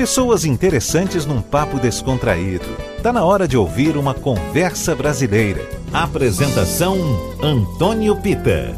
[0.00, 2.64] Pessoas interessantes num papo descontraído.
[3.02, 5.60] Tá na hora de ouvir uma conversa brasileira.
[5.92, 6.96] Apresentação
[7.42, 8.74] Antônio Pita.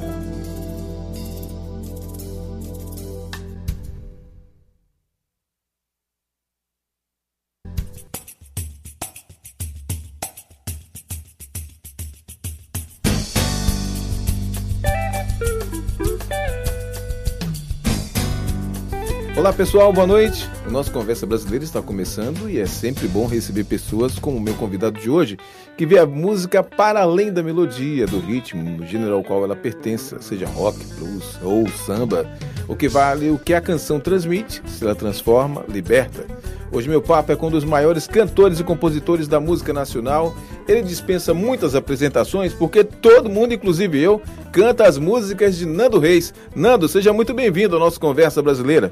[19.36, 20.50] Olá pessoal, boa noite.
[20.72, 24.54] O nosso Conversa Brasileira está começando e é sempre bom receber pessoas como o meu
[24.54, 25.36] convidado de hoje,
[25.76, 30.16] que vê a música para além da melodia, do ritmo, gênero ao qual ela pertence,
[30.22, 32.26] seja rock, blues ou samba.
[32.66, 36.24] O que vale o que a canção transmite, se ela transforma, liberta.
[36.72, 40.34] Hoje meu papo é com um dos maiores cantores e compositores da música nacional.
[40.66, 46.32] Ele dispensa muitas apresentações porque todo mundo, inclusive eu, canta as músicas de Nando Reis.
[46.56, 48.90] Nando, seja muito bem-vindo ao nosso Conversa Brasileira.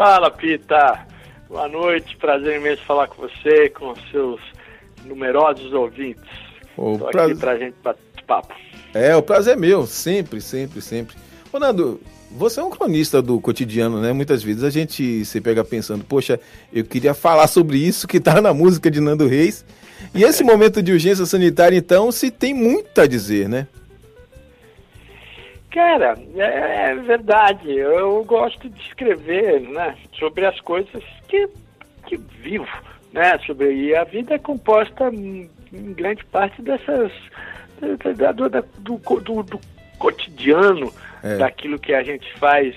[0.00, 1.06] Fala, Pita.
[1.46, 4.40] Boa noite, prazer imenso falar com você, com seus
[5.04, 6.24] numerosos ouvintes.
[6.74, 7.32] O Tô prazer...
[7.32, 8.54] aqui pra gente bater papo.
[8.94, 11.14] É, o prazer é meu, sempre, sempre, sempre.
[11.52, 14.10] Ô, Nando, você é um cronista do cotidiano, né?
[14.10, 16.40] Muitas vezes a gente se pega pensando, poxa,
[16.72, 19.66] eu queria falar sobre isso que tá na música de Nando Reis.
[20.14, 23.66] E esse momento de urgência sanitária, então, se tem muito a dizer, né?
[25.70, 27.70] Cara, é, é verdade.
[27.70, 31.48] Eu gosto de escrever né, sobre as coisas que,
[32.06, 32.66] que vivo.
[33.12, 37.12] Né, sobre, e a vida é composta em, grande parte dessas.
[38.16, 39.60] Da, do, da, do, do, do,
[39.98, 41.36] cotidiano, é.
[41.36, 42.74] daquilo que a gente faz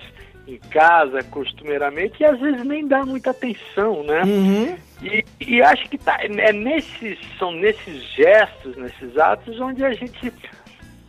[0.48, 4.24] em casa, costumeiramente, e às vezes nem dá muita atenção, né?
[4.24, 4.78] Uhum.
[5.02, 10.32] E, e, acho que tá, é nesses, são nesses gestos, nesses atos, onde a gente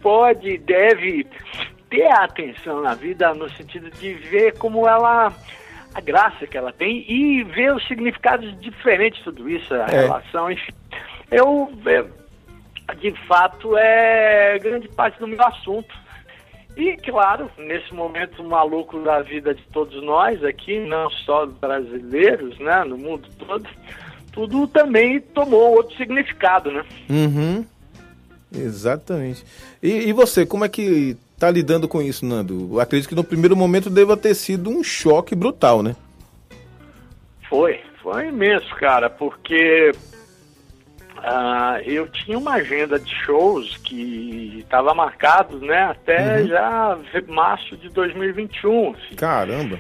[0.00, 1.26] pode, deve
[1.94, 5.32] ter a atenção na vida no sentido de ver como ela
[5.94, 10.00] a graça que ela tem e ver os significados diferentes de tudo isso, a é.
[10.00, 10.72] relação, enfim.
[11.30, 11.70] Eu,
[12.98, 15.94] de fato, é grande parte do meu assunto.
[16.76, 22.82] E, claro, nesse momento maluco da vida de todos nós aqui, não só brasileiros, né,
[22.82, 23.68] no mundo todo,
[24.32, 26.84] tudo também tomou outro significado, né?
[27.08, 27.64] Uhum.
[28.52, 29.44] Exatamente.
[29.80, 32.70] E, e você, como é que tá lidando com isso, Nando?
[32.72, 35.96] Eu acredito que no primeiro momento deva ter sido um choque brutal, né?
[37.48, 39.92] Foi, foi imenso, cara, porque
[41.18, 46.46] uh, eu tinha uma agenda de shows que estava marcado, né, até uhum.
[46.48, 48.90] já março de 2021.
[48.90, 49.14] Assim.
[49.16, 49.78] Caramba!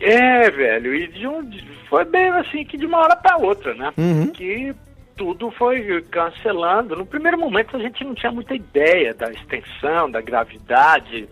[0.00, 1.50] É, velho, e de um,
[1.88, 3.92] foi bem assim que de uma hora para outra, né?
[3.98, 4.28] Uhum.
[4.28, 4.74] Que
[5.20, 6.96] tudo foi cancelando.
[6.96, 11.28] No primeiro momento a gente não tinha muita ideia da extensão, da gravidade,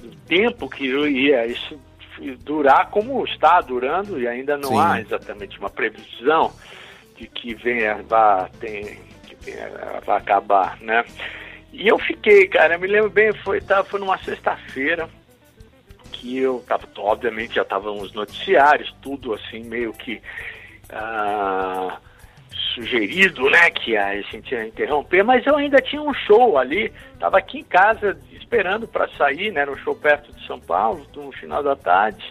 [0.00, 1.76] do tempo que ia isso
[2.44, 4.78] durar como está durando e ainda não Sim.
[4.78, 6.52] há exatamente uma previsão
[7.16, 9.68] de que venha vai, tem, que venha,
[10.06, 11.04] vai acabar, né?
[11.72, 15.08] E eu fiquei, cara, eu me lembro bem, foi, tá, foi numa sexta-feira
[16.12, 20.22] que eu tava, obviamente já estavam os noticiários, tudo assim, meio que.
[20.92, 22.11] Uh,
[22.74, 27.38] sugerido, né, que a gente ia interromper, mas eu ainda tinha um show ali, estava
[27.38, 31.62] aqui em casa esperando para sair, né, no show perto de São Paulo, no final
[31.62, 32.22] da tarde,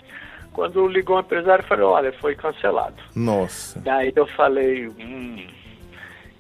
[0.54, 3.02] quando ligou o empresário e falou, olha, foi cancelado.
[3.16, 3.80] Nossa.
[3.80, 5.48] Daí eu falei, hum,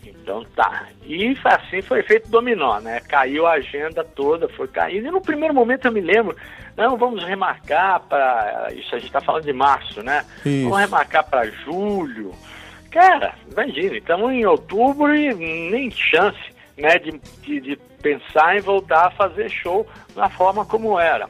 [0.06, 0.88] então tá.
[1.06, 3.00] E assim foi feito dominó, né?
[3.01, 5.07] Caiu a agenda toda, foi caindo.
[5.07, 6.35] E no primeiro momento eu me lembro,
[6.78, 8.69] não, vamos remarcar para.
[8.73, 10.25] Isso a gente está falando de março, né?
[10.45, 10.63] Isso.
[10.63, 12.34] Vamos remarcar para julho.
[12.91, 16.38] Cara, imagina, estamos em outubro e nem chance
[16.78, 21.29] né, de, de, de, pensar em voltar a fazer show na forma como era.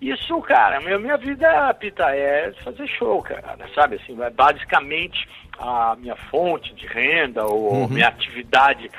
[0.00, 3.96] Isso, cara, minha, minha vida, Pita, é fazer show, cara, sabe?
[3.96, 5.28] Assim, é basicamente
[5.58, 7.88] a minha fonte de renda ou uhum.
[7.88, 8.90] minha atividade,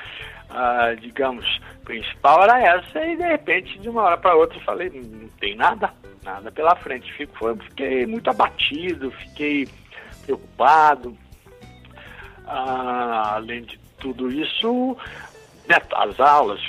[0.50, 4.92] uh, digamos, principal era essa e de repente, de uma hora para outra, eu falei,
[4.94, 5.92] não tem nada,
[6.24, 7.12] nada pela frente.
[7.14, 9.68] Fico, fiquei muito abatido, fiquei
[10.24, 11.18] preocupado,
[12.52, 14.98] ah, além de tudo isso,
[15.68, 16.60] né, as aulas,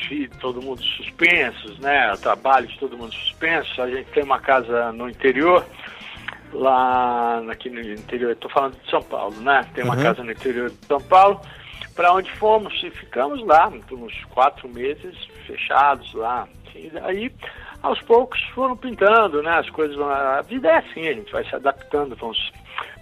[0.40, 3.82] todo mundo suspensos, né, trabalhos, todo mundo suspenso.
[3.82, 5.66] A gente tem uma casa no interior,
[6.52, 9.66] lá aqui no interior, estou falando de São Paulo, né?
[9.74, 10.02] Tem uma uhum.
[10.02, 11.40] casa no interior de São Paulo,
[11.96, 16.46] para onde fomos e ficamos lá, uns quatro meses fechados lá.
[16.74, 17.32] E daí,
[17.82, 19.58] aos poucos, foram pintando, né?
[19.58, 22.52] As coisas, a vida é assim, a gente vai se adaptando, vamos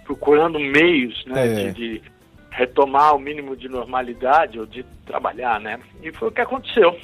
[0.05, 1.45] procurando meios, né?
[1.45, 1.71] É.
[1.71, 2.11] De, de
[2.51, 5.79] retomar o mínimo de normalidade ou de trabalhar, né?
[6.03, 6.95] E foi o que aconteceu.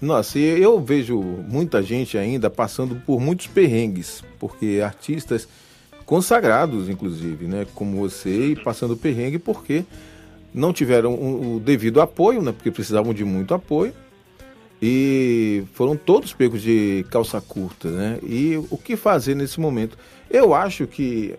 [0.00, 5.48] Nossa, eu vejo muita gente ainda passando por muitos perrengues, porque artistas
[6.04, 7.66] consagrados, inclusive, né?
[7.74, 9.84] Como você passando perrengue porque
[10.52, 12.52] não tiveram o devido apoio, né?
[12.52, 13.94] Porque precisavam de muito apoio
[14.82, 18.18] e foram todos pegos de calça curta, né?
[18.22, 19.96] E o que fazer nesse momento?
[20.28, 21.34] Eu acho que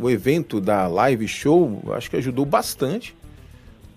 [0.00, 3.14] o evento da live show, acho que ajudou bastante.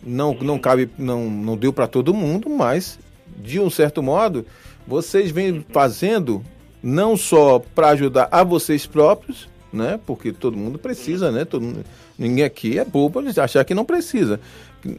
[0.06, 3.00] Não, não cabe, não, não deu para todo mundo, mas
[3.38, 4.46] de um certo modo,
[4.86, 6.44] vocês vêm fazendo
[6.82, 10.00] não só para ajudar a vocês próprios, né?
[10.06, 11.46] Porque todo mundo precisa, né?
[11.46, 11.86] Todo mundo,
[12.20, 14.40] ninguém aqui é bobo de achar que não precisa.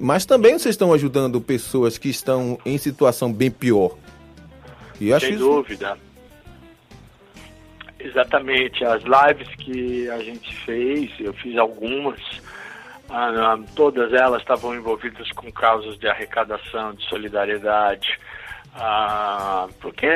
[0.01, 3.95] Mas também vocês estão ajudando pessoas que estão em situação bem pior.
[4.99, 5.39] E Sem isso...
[5.39, 5.99] dúvida.
[8.05, 8.85] Exatamente.
[8.85, 12.21] As lives que a gente fez, eu fiz algumas,
[13.09, 18.19] ah, todas elas estavam envolvidas com causas de arrecadação, de solidariedade.
[18.77, 20.06] Ah, porque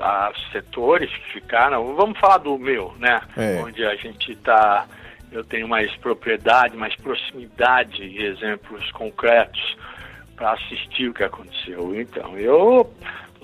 [0.00, 1.96] há setores que ficaram.
[1.96, 3.22] Vamos falar do meu, né?
[3.36, 3.62] É.
[3.62, 4.86] Onde a gente está
[5.34, 9.76] eu tenho mais propriedade, mais proximidade e exemplos concretos
[10.36, 12.00] para assistir o que aconteceu.
[12.00, 12.88] Então, eu,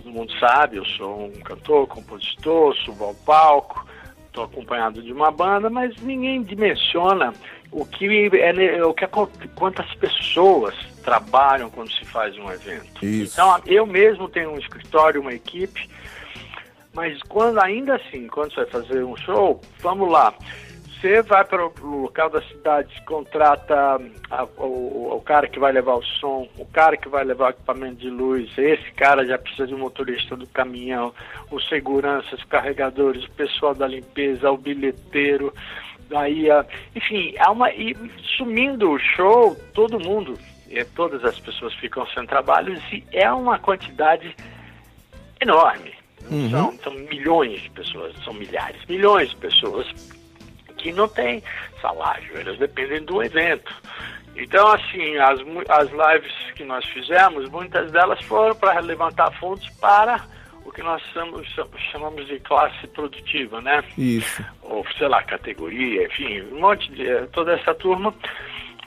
[0.00, 3.86] todo mundo sabe, eu sou um cantor, compositor, subo ao palco,
[4.26, 7.32] estou acompanhado de uma banda, mas ninguém dimensiona
[7.70, 8.06] o que
[8.36, 9.06] é o que
[9.54, 10.74] quantas pessoas
[11.04, 13.04] trabalham quando se faz um evento.
[13.04, 13.34] Isso.
[13.34, 15.88] Então, eu mesmo tenho um escritório, uma equipe,
[16.92, 20.34] mas quando ainda assim, quando você vai fazer um show, vamos lá
[21.00, 23.98] você vai para o local da cidade, contrata
[24.30, 27.50] a, o, o, cara que vai levar o som, o cara que vai levar o
[27.50, 31.12] equipamento de luz, esse cara já precisa de um motorista do caminhão,
[31.50, 35.54] os seguranças, os carregadores, o pessoal da limpeza, o bilheteiro,
[36.10, 36.48] daí,
[36.94, 37.96] enfim, há uma, e
[38.36, 40.38] sumindo o show, todo mundo,
[40.68, 44.36] e todas as pessoas ficam sem trabalho, e é uma quantidade
[45.40, 45.94] enorme.
[46.30, 46.50] Uhum.
[46.50, 50.19] São, são milhões de pessoas, são milhares, milhões de pessoas
[50.80, 51.42] que não tem
[51.80, 53.72] salário, elas dependem do evento.
[54.36, 60.20] Então, assim, as, as lives que nós fizemos, muitas delas foram para levantar fundos para
[60.64, 61.48] o que nós chamamos,
[61.90, 63.82] chamamos de classe produtiva, né?
[63.98, 64.44] Isso.
[64.62, 67.08] Ou, sei lá, categoria, enfim, um monte de.
[67.08, 68.14] Eh, toda essa turma.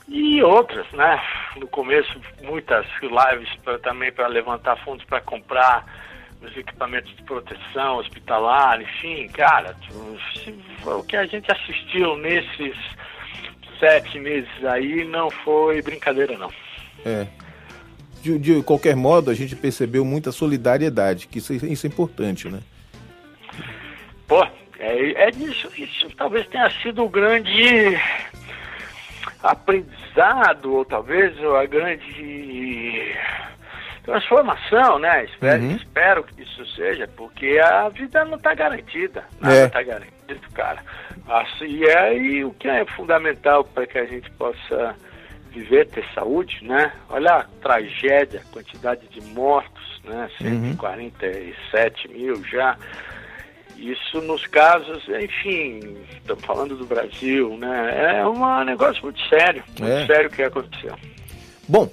[0.08, 1.22] E outras, né?
[1.58, 5.86] No começo, muitas lives pra, também para levantar fundos para comprar
[6.46, 9.76] os equipamentos de proteção hospitalar, enfim, cara,
[10.86, 12.76] o que a gente assistiu nesses
[13.80, 16.52] sete meses aí não foi brincadeira, não.
[17.06, 17.28] É.
[18.22, 22.62] De, de qualquer modo, a gente percebeu muita solidariedade, que isso, isso é importante, né?
[24.28, 24.46] Pô,
[24.80, 28.00] é, é disso, isso talvez tenha sido o grande
[29.42, 33.14] aprendizado, ou talvez a grande
[34.04, 35.26] transformação, né?
[35.26, 35.76] Espero, uhum.
[35.76, 39.24] espero que isso seja, porque a vida não está garantida.
[39.40, 39.84] Nada está é.
[39.84, 40.84] garantido, cara.
[41.28, 44.96] Assim, e aí o que é fundamental para que a gente possa
[45.52, 46.92] viver, ter saúde, né?
[47.10, 50.30] Olha a tragédia, a quantidade de mortos, né?
[50.38, 52.14] 147 uhum.
[52.14, 52.78] mil já.
[53.78, 58.20] Isso nos casos, enfim, estamos falando do Brasil, né?
[58.20, 60.06] É um negócio muito sério, muito é.
[60.06, 60.96] sério o que aconteceu.
[61.68, 61.90] Bom,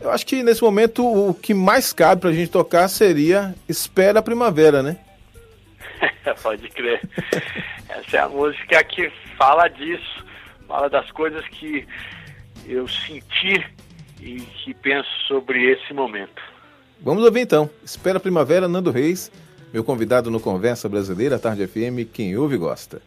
[0.00, 4.22] eu acho que nesse momento o que mais cabe pra gente tocar seria Espera a
[4.22, 4.98] Primavera, né?
[6.42, 7.00] Pode crer.
[7.88, 10.24] Essa é a música que fala disso,
[10.66, 11.86] fala das coisas que
[12.66, 13.64] eu senti
[14.20, 16.42] e que penso sobre esse momento.
[17.00, 17.70] Vamos ouvir então.
[17.84, 19.30] Espera a Primavera, Nando Reis,
[19.72, 23.00] meu convidado no Conversa Brasileira, Tarde FM, quem ouve gosta.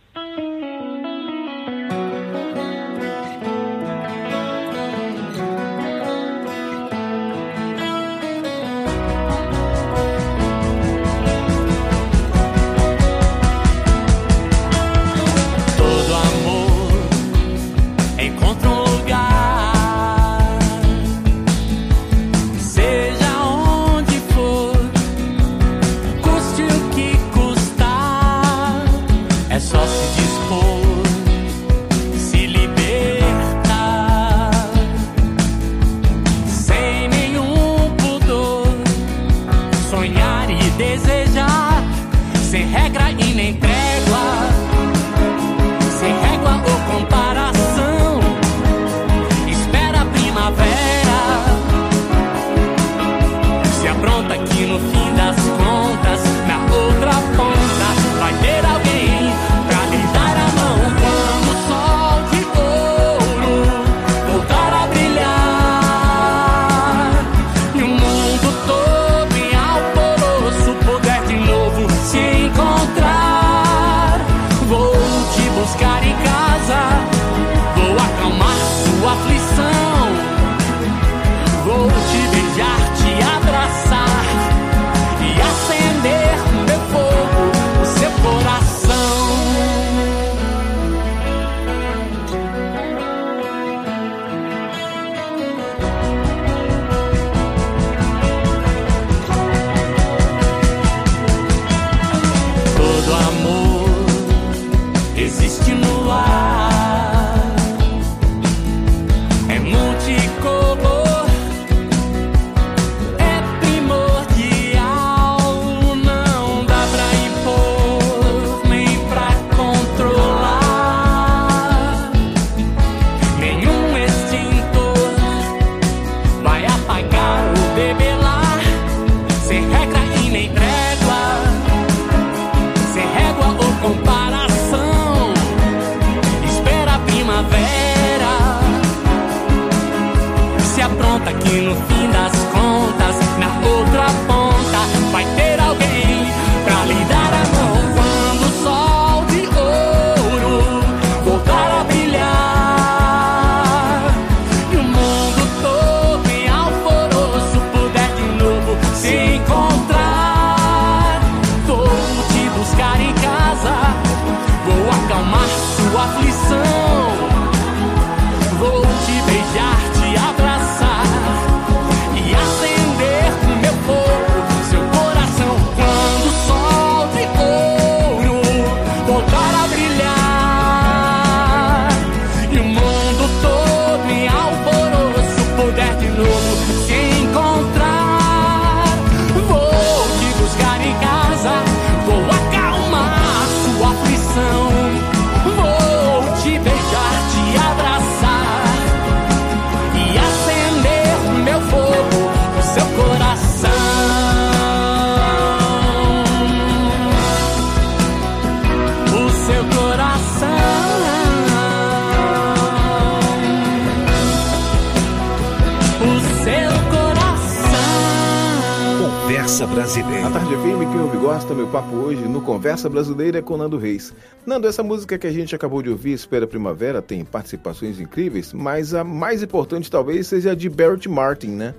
[219.42, 220.30] Conversa Na Brasileira.
[220.30, 224.14] tarde firme, quem ouve gosta, meu papo hoje no Conversa Brasileira é com Nando Reis.
[224.46, 228.94] Nando, essa música que a gente acabou de ouvir, Espera Primavera, tem participações incríveis, mas
[228.94, 231.74] a mais importante talvez seja a de Barrett Martin, né?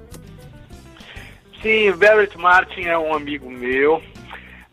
[1.62, 4.02] Sim, o Barrett Martin é um amigo meu,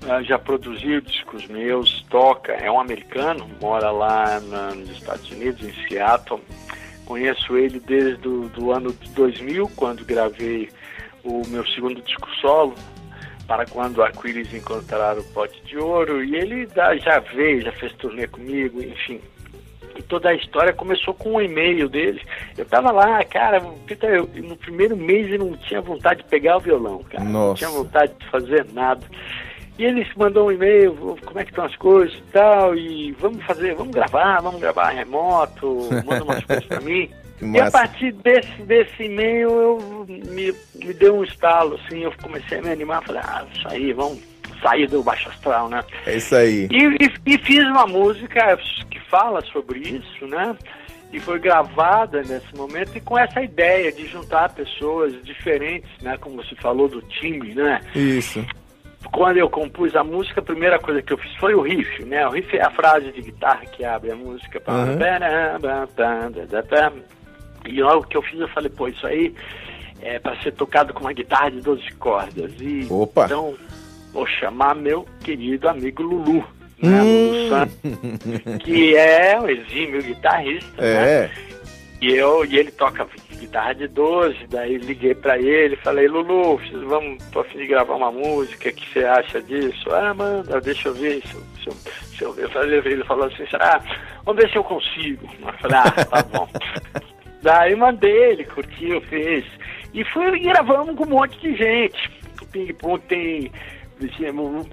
[0.10, 4.39] ah, já produziu discos meus, toca, é um americano, mora lá
[4.75, 6.41] nos Estados Unidos, em Seattle.
[7.05, 10.69] Conheço ele desde o do ano de 2000, quando gravei
[11.24, 12.76] o meu segundo disco solo,
[13.48, 16.68] para quando a Aquiles encontraram o pote de ouro, e ele
[17.04, 19.20] já veio, já fez turnê comigo, enfim.
[19.98, 22.22] E toda a história começou com um e-mail dele.
[22.58, 26.58] Eu tava lá, cara, Peter, eu- no primeiro mês eu não tinha vontade de pegar
[26.58, 27.24] o violão, cara.
[27.24, 27.56] Não Nossa.
[27.58, 29.02] tinha vontade de fazer nada.
[29.78, 33.44] E ele mandou um e-mail, como é que estão as coisas e tal, e vamos
[33.46, 37.10] fazer, vamos gravar, vamos gravar remoto, manda umas coisas pra mim.
[37.41, 42.60] E a partir desse, desse e-mail eu me, me deu um estalo, assim, eu comecei
[42.60, 44.19] a me animar, falei, ah, isso aí, vamos
[44.62, 45.81] sair do baixo astral, né?
[46.05, 46.67] É isso aí.
[46.69, 48.58] E, e- e fiz uma música
[48.91, 50.55] que fala sobre isso, né?
[51.13, 56.17] E foi gravada nesse momento e com essa ideia de juntar pessoas diferentes, né?
[56.19, 57.81] Como você falou do time, né?
[57.96, 58.46] Isso.
[59.13, 62.27] Quando eu compus a música, a primeira coisa que eu fiz foi o riff, né?
[62.27, 64.62] O riff é a frase de guitarra que abre a música.
[64.67, 64.98] Uhum.
[67.66, 69.34] E logo que eu fiz, eu falei, pô, isso aí
[70.01, 72.51] é para ser tocado com uma guitarra de 12 cordas.
[72.60, 73.25] E Opa.
[73.25, 73.56] então
[74.13, 76.46] vou chamar meu querido amigo Lulu,
[76.82, 77.01] né?
[77.01, 77.28] Hum.
[77.28, 81.24] Lulu Santos, que é um exímio guitarrista, né?
[81.25, 81.32] É.
[82.01, 83.06] E, eu, e ele toca
[83.38, 87.96] guitarra de 12, daí liguei pra ele falei, Lulu, vamos tô a fim de gravar
[87.96, 89.89] uma música, o que você acha disso?
[89.92, 92.36] Ah, manda, deixa eu ver se eu, se eu, se eu.
[92.38, 93.82] Eu falei, ele falou assim, ah,
[94.25, 95.30] vamos ver se eu consigo.
[95.46, 96.48] Eu falei, ah, tá bom.
[97.41, 99.46] daí mandei, ele curtiu, fez.
[99.93, 102.12] E fui e gravamos com um monte de gente.
[102.41, 103.51] O Ping Pong tem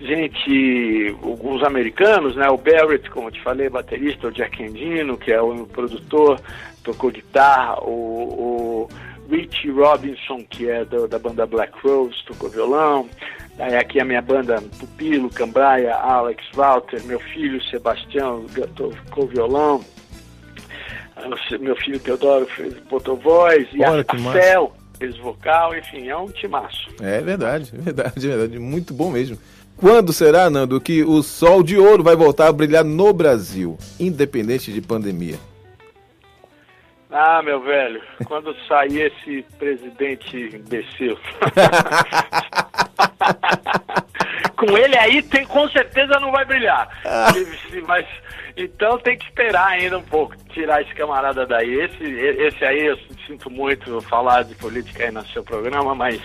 [0.00, 2.48] gente, alguns americanos, né?
[2.48, 6.40] O Barrett, como eu te falei, baterista, o Jack Endino, que é o produtor,
[6.84, 8.88] tocou guitarra, o, o
[9.28, 13.08] Richie Robinson, que é do, da banda Black Rose, tocou violão.
[13.58, 18.44] Aí aqui a minha banda Pupilo, Cambraia, Alex Walter, meu filho Sebastião
[18.76, 19.82] tocou violão.
[21.60, 24.32] Meu filho Teodoro fez botou voz e Olha, a.
[24.32, 26.88] Cel fez vocal, enfim, é um timaço.
[27.00, 28.58] É verdade, é verdade, é verdade.
[28.58, 29.38] Muito bom mesmo.
[29.76, 34.72] Quando será, Nando, que o sol de ouro vai voltar a brilhar no Brasil, independente
[34.72, 35.36] de pandemia?
[37.10, 41.18] Ah, meu velho, quando sair esse presidente imbecil.
[44.56, 46.88] Com ele aí, tem, com certeza não vai brilhar.
[47.32, 48.06] Se- Mas,
[48.56, 51.74] então tem que esperar ainda um pouco, tirar esse camarada daí.
[51.74, 56.20] Esse, esse aí, eu sinto muito falar de política aí no seu programa, mas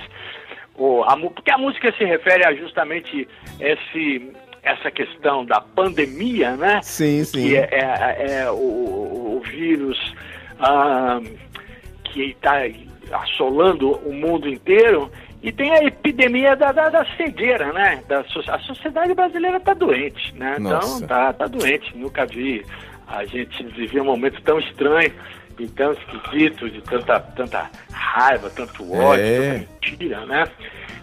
[0.75, 3.27] o, a, porque a música se refere a justamente
[3.59, 4.31] esse
[4.63, 6.81] essa questão da pandemia, né?
[6.83, 7.49] Sim, sim.
[7.49, 9.97] Que é, é, é o, o, vírus
[10.59, 11.19] ah,
[12.03, 12.61] que está
[13.11, 15.11] assolando o mundo inteiro.
[15.43, 18.03] E tem a epidemia da, da, da cegueira, né?
[18.07, 20.55] Da, a sociedade brasileira está doente, né?
[20.59, 20.97] Então, Nossa.
[20.97, 21.97] Então, tá, tá doente.
[21.97, 22.63] Nunca vi
[23.07, 25.11] a gente viver um momento tão estranho
[25.59, 29.53] e tão esquisito, de tanta, tanta raiva, tanto ódio, É.
[29.59, 30.47] tanta mentira, né?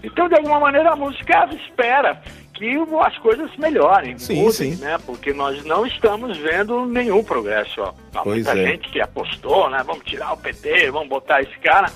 [0.02, 2.20] Então, de alguma maneira, a música espera
[2.54, 4.84] que as coisas melhorem, Sim, mudem, sim.
[4.84, 4.98] né?
[5.06, 7.80] Porque nós não estamos vendo nenhum progresso.
[7.80, 7.92] Ó.
[8.14, 8.66] Há Pois muita é.
[8.66, 9.82] gente que apostou, né?
[9.86, 11.86] Vamos tirar o PT, vamos botar esse cara.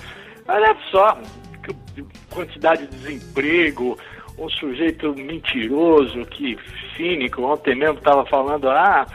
[0.46, 1.51] Olha só, que
[2.30, 3.98] quantidade de desemprego,
[4.38, 6.58] um sujeito mentiroso, que
[6.96, 9.06] cínico, ontem mesmo estava falando, ah,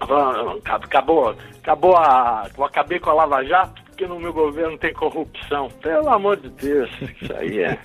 [0.00, 2.46] ah, acabou, acabou a.
[2.58, 5.68] Acabei com a Lava Jato porque no meu governo tem corrupção.
[5.82, 7.78] Pelo amor de Deus, isso aí é,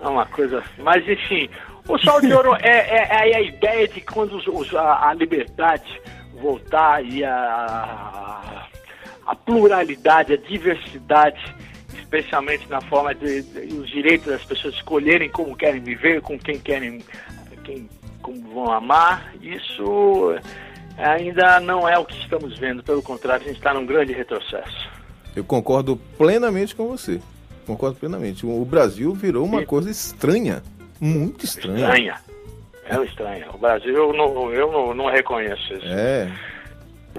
[0.00, 0.62] é uma coisa.
[0.78, 1.48] Mas enfim,
[1.86, 5.14] o sol de ouro é, é- é a ideia de quando os- os- a, a
[5.14, 6.00] liberdade
[6.40, 8.66] voltar e a,
[9.26, 11.38] a pluralidade, a diversidade,
[12.14, 16.58] especialmente na forma de, de- os direitos das pessoas escolherem como querem viver, com quem
[16.58, 17.00] querem,
[17.62, 17.88] quem,
[18.20, 20.34] como vão amar, isso
[20.98, 22.82] ainda não é o que estamos vendo.
[22.82, 24.88] Pelo contrário, a gente está num grande retrocesso.
[25.36, 27.20] Eu concordo plenamente com você.
[27.64, 28.44] Concordo plenamente.
[28.44, 30.62] O Brasil virou uma coisa estranha.
[31.00, 31.86] Muito estranha.
[31.86, 32.16] Estranha.
[32.86, 33.46] É estranha.
[33.54, 35.86] O Brasil, eu não, eu não, não reconheço isso.
[35.86, 36.28] É.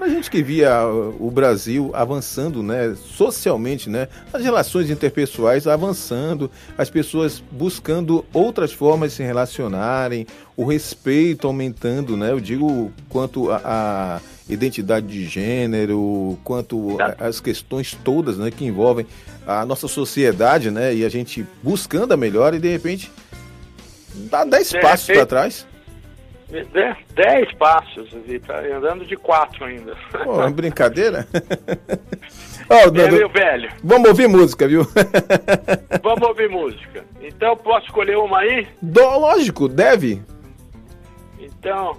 [0.02, 6.90] Pra gente que via o Brasil avançando, né, socialmente, né, as relações interpessoais avançando, as
[6.90, 13.60] pessoas buscando outras formas de se relacionarem, o respeito aumentando, né, eu digo quanto a,
[13.64, 14.20] a
[14.52, 19.06] identidade de gênero, quanto as questões todas, né, que envolvem
[19.46, 23.08] a nossa sociedade, né, e a gente buscando a melhora e de repente
[24.12, 25.64] dá dez De passos para trás.
[26.52, 29.96] De- Dez passos, Vitor, andando de quatro ainda.
[30.24, 31.26] Pô, é brincadeira?
[32.68, 34.86] Ó, É, meu velho, Vamos ouvir música, viu?
[36.02, 37.04] vamos ouvir música.
[37.20, 38.68] Então, posso escolher uma aí?
[38.80, 40.22] Dó, lógico, deve.
[41.40, 41.96] Então,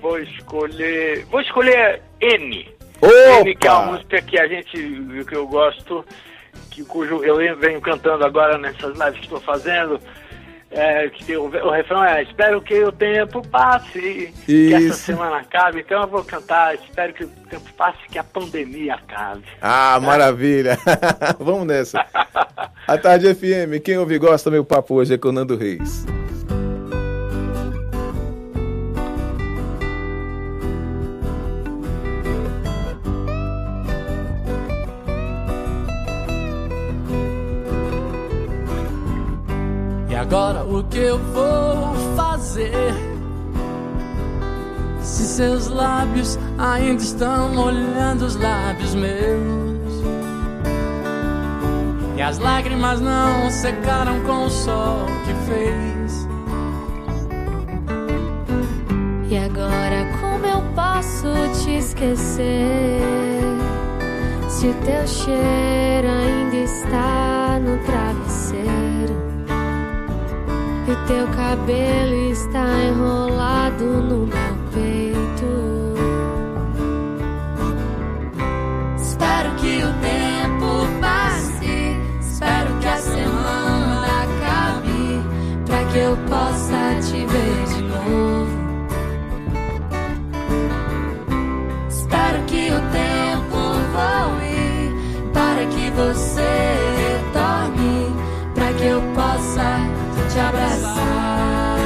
[0.00, 1.24] vou escolher.
[1.26, 2.68] Vou escolher N.
[3.02, 3.92] N, que é uma Opa!
[3.92, 4.72] música que a gente.
[5.28, 6.04] que eu gosto,
[6.70, 9.98] que, cujo eu venho cantando agora nessas lives que estou fazendo.
[10.76, 14.98] É, que o, o refrão é Espero que o tempo passe, que essa Isso.
[14.98, 15.80] semana acabe.
[15.80, 19.44] Então eu vou cantar Espero que o tempo passe, que a pandemia acabe.
[19.62, 20.76] Ah, maravilha!
[21.38, 22.04] Vamos nessa.
[22.86, 26.04] A Tarde FM, quem ouve e gosta, meu papo hoje é com Nando Reis.
[40.34, 42.92] Agora o que eu vou fazer?
[45.00, 49.94] Se seus lábios ainda estão molhando os lábios meus.
[52.16, 56.28] E as lágrimas não secaram com o sol que fez.
[59.30, 63.00] E agora como eu posso te esquecer?
[64.48, 68.83] Se teu cheiro ainda está no travesseiro
[70.86, 75.94] E teu cabelo está enrolado no meu peito.
[79.00, 85.22] Espero que o tempo passe, espero que a semana acabe,
[85.64, 88.64] Pra que eu possa te ver de novo.
[91.88, 93.56] Espero que o tempo
[93.94, 96.83] voe, Para que você
[100.34, 101.76] te abraçar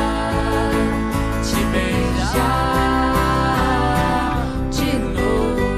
[1.43, 3.13] Te beijar
[4.71, 5.69] de novo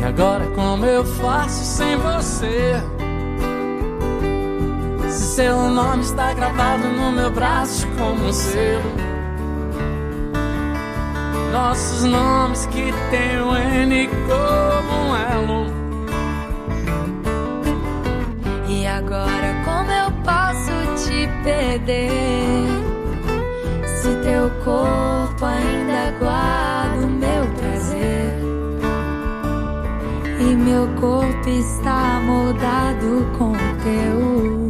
[0.00, 2.82] E agora como eu faço sem você?
[5.10, 8.99] Se seu nome está gravado no meu braço como um selo.
[11.62, 15.66] Nossos nomes que tem o N como um elo.
[18.66, 20.72] E agora como eu posso
[21.04, 22.66] te perder?
[23.84, 28.38] Se teu corpo ainda guarda o meu prazer
[30.40, 33.52] E meu corpo está moldado com
[33.84, 34.69] teu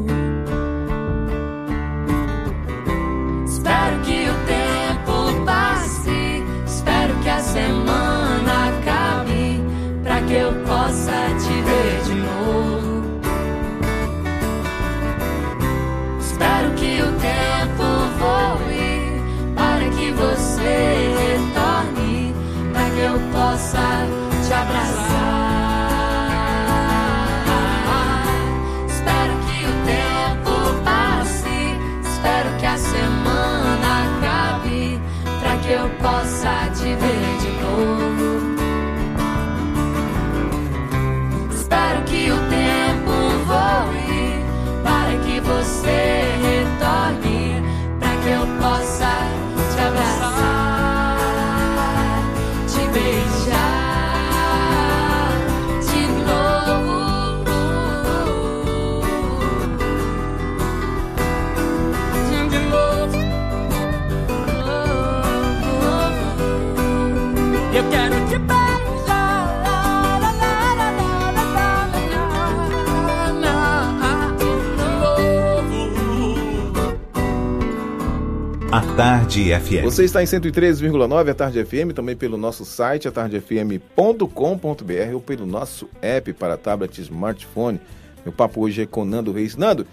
[79.40, 79.82] Tarde FM.
[79.82, 85.88] Você está em 103,9 a Tarde FM, também pelo nosso site, atardefm.com.br ou pelo nosso
[86.02, 87.80] app para tablet e smartphone.
[88.24, 89.56] Meu papo hoje é com Nando Reis.
[89.56, 89.86] Nando,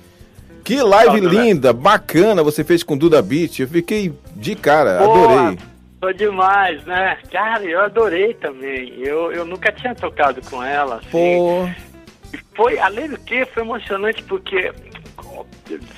[0.64, 1.80] que live linda, né?
[1.80, 3.60] bacana você fez com Duda Beat.
[3.60, 5.60] Eu fiquei de cara, Boa, adorei.
[6.00, 7.18] Foi demais, né?
[7.32, 8.94] Cara, eu adorei também.
[9.00, 10.98] Eu, eu nunca tinha tocado com ela.
[10.98, 11.10] Assim.
[11.10, 11.70] Pô.
[12.54, 14.74] Foi, além do que, foi emocionante porque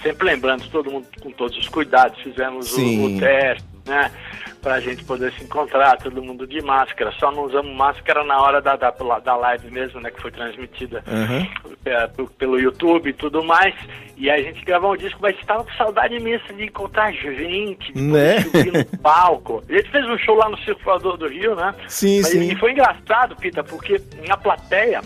[0.01, 4.12] sempre lembrando, todo mundo com todos os cuidados, fizemos o, o, teste, né?
[4.62, 7.12] Pra gente poder se encontrar, todo mundo de máscara.
[7.13, 10.12] Só não usamos máscara na hora da, da, da live mesmo, né?
[10.12, 11.47] Que foi transmitida uhum.
[11.86, 13.73] é, pelo YouTube e tudo mais.
[14.17, 17.93] E aí a gente gravou um disco, mas estava com saudade imensa de encontrar gente,
[17.93, 18.41] de né?
[18.41, 19.63] subir no palco.
[19.69, 21.73] A gente fez um show lá no Circulador do Rio, né?
[21.88, 22.51] Sim, mas, sim.
[22.51, 25.01] E foi engraçado, Pita, porque na plateia,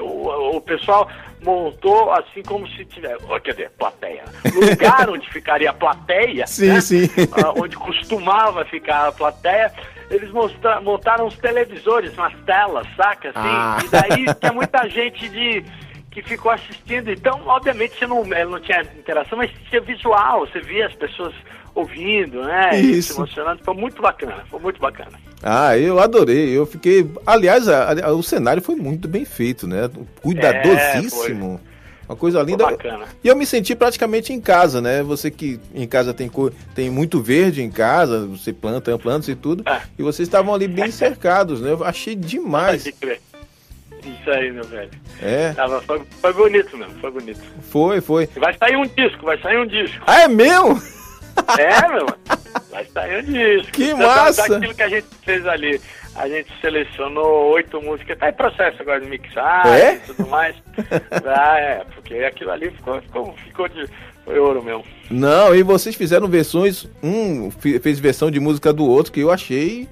[0.00, 1.08] o, o pessoal
[1.42, 4.24] montou assim como se tivesse, quer dizer, plateia.
[4.54, 6.80] Lugar onde ficaria a plateia, sim, né?
[6.80, 7.04] sim.
[7.04, 9.72] Uh, onde costumava ficar a plateia,
[10.10, 13.30] eles mostra, montaram os televisores nas telas, saca?
[13.30, 13.78] Assim, ah.
[13.84, 15.64] E daí tinha muita gente de
[16.12, 17.10] que ficou assistindo.
[17.10, 21.34] Então, obviamente, você não, não tinha interação, mas tinha visual, você via as pessoas
[21.74, 22.78] ouvindo, né?
[22.78, 23.14] Isso.
[23.14, 23.64] Se emocionando.
[23.64, 25.18] Foi muito bacana, foi muito bacana.
[25.42, 26.56] Ah, eu adorei.
[26.56, 27.10] Eu fiquei.
[27.26, 29.90] Aliás, a, a, o cenário foi muito bem feito, né?
[30.20, 31.60] Cuidadosíssimo.
[31.68, 31.72] É,
[32.10, 32.66] uma coisa linda.
[32.66, 33.06] bacana.
[33.24, 35.02] E eu me senti praticamente em casa, né?
[35.02, 36.30] Você que em casa tem,
[36.74, 39.66] tem muito verde em casa, você planta plantas e tudo.
[39.66, 39.80] É.
[39.98, 41.70] E vocês estavam ali bem cercados, né?
[41.72, 42.86] Eu achei demais.
[42.86, 43.18] Isso aí,
[44.52, 44.90] meu velho.
[45.22, 45.52] É.
[45.52, 47.40] Tava, foi, foi bonito mesmo, foi bonito.
[47.62, 48.26] Foi, foi.
[48.36, 50.02] Vai sair um disco, vai sair um disco.
[50.06, 50.80] Ah, é mesmo?
[51.58, 52.06] É, meu.
[52.70, 53.72] Vai sair disco.
[53.72, 54.48] Que massa!
[54.48, 55.80] Daquilo que a gente fez ali.
[56.14, 58.18] A gente selecionou oito músicas.
[58.18, 59.94] Tá em processo agora de mixar é?
[59.94, 60.54] e tudo mais.
[61.24, 63.88] ah, é, porque aquilo ali ficou, ficou, ficou de.
[64.24, 64.84] Foi ouro mesmo.
[65.10, 66.86] Não, e vocês fizeram versões.
[67.02, 69.88] Um fez versão de música do outro que eu achei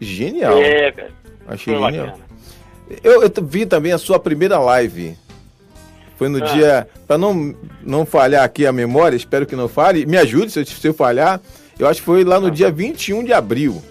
[0.00, 0.58] genial.
[0.58, 1.12] É, velho.
[1.46, 2.18] Achei Foi genial.
[3.02, 5.16] Eu, eu, vi também a sua primeira live.
[6.16, 6.46] Foi no ah.
[6.46, 6.88] dia.
[7.06, 10.06] Para não, não falhar aqui a memória, espero que não fale.
[10.06, 11.40] Me ajude se eu, se eu falhar.
[11.78, 12.50] Eu acho que foi lá no ah.
[12.50, 13.82] dia 21 de abril.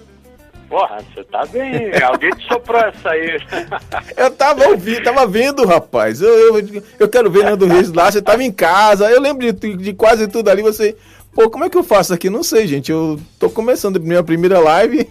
[0.70, 1.92] Porra, você tá bem.
[2.04, 3.40] Alguém te soprou essa aí.
[4.18, 6.20] eu tava ouvindo, tava vendo, rapaz.
[6.20, 8.12] Eu, eu, eu quero ver Nando Reis lá.
[8.12, 9.10] Você tava em casa.
[9.10, 10.64] Eu lembro de, de quase tudo ali.
[10.64, 10.96] Você.
[11.32, 12.30] Pô, como é que eu faço aqui?
[12.30, 12.92] Não sei, gente.
[12.92, 15.08] Eu tô começando a minha primeira live.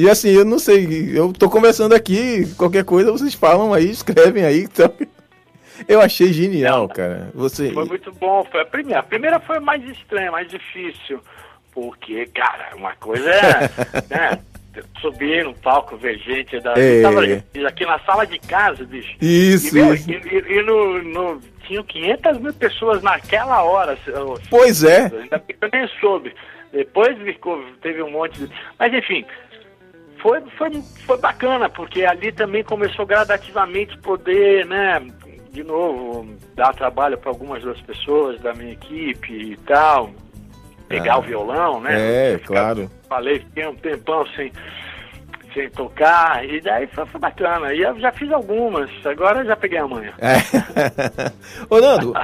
[0.00, 1.12] E assim, eu não sei.
[1.14, 2.46] Eu tô conversando aqui.
[2.56, 4.66] Qualquer coisa vocês falam aí, escrevem aí.
[4.70, 4.90] Então...
[5.88, 7.30] Eu achei genial, cara.
[7.34, 7.72] Você...
[7.72, 8.44] Foi muito bom.
[8.50, 9.00] Foi a primeira.
[9.00, 11.20] A primeira foi mais estranha, mais difícil.
[11.72, 13.70] Porque, cara, uma coisa é
[14.10, 14.38] né,
[15.00, 16.60] subir no palco, ver gente.
[16.60, 17.00] Da, é.
[17.00, 17.20] tava
[17.66, 19.16] aqui na sala de casa, bicho.
[19.22, 20.10] Isso, e, isso.
[20.10, 23.98] E, e, no, no, tinham 500 mil pessoas naquela hora.
[24.50, 25.04] Pois é.
[25.04, 26.34] Ainda que eu nem soube.
[26.72, 28.52] Depois ficou, teve um monte de...
[28.78, 29.24] Mas, enfim,
[30.22, 35.02] foi, foi, foi bacana, porque ali também começou gradativamente poder, né,
[35.52, 40.10] de novo, dar trabalho para algumas das pessoas da minha equipe e tal,
[40.88, 42.34] pegar ah, o violão, né?
[42.34, 42.90] É, claro.
[43.08, 44.52] Falei, fiquei um tempão sem,
[45.52, 47.74] sem tocar, e daí foi, foi bacana.
[47.74, 49.84] E eu já fiz algumas, agora já peguei a.
[50.18, 51.32] É.
[51.68, 52.14] Ô, Nando.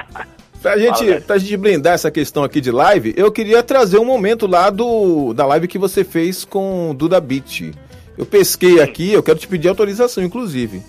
[0.61, 4.47] Pra gente, pra gente blindar essa questão aqui de live, eu queria trazer um momento
[4.47, 7.73] lá do, da live que você fez com o Duda Beat.
[8.17, 10.81] Eu pesquei aqui, eu quero te pedir autorização, inclusive.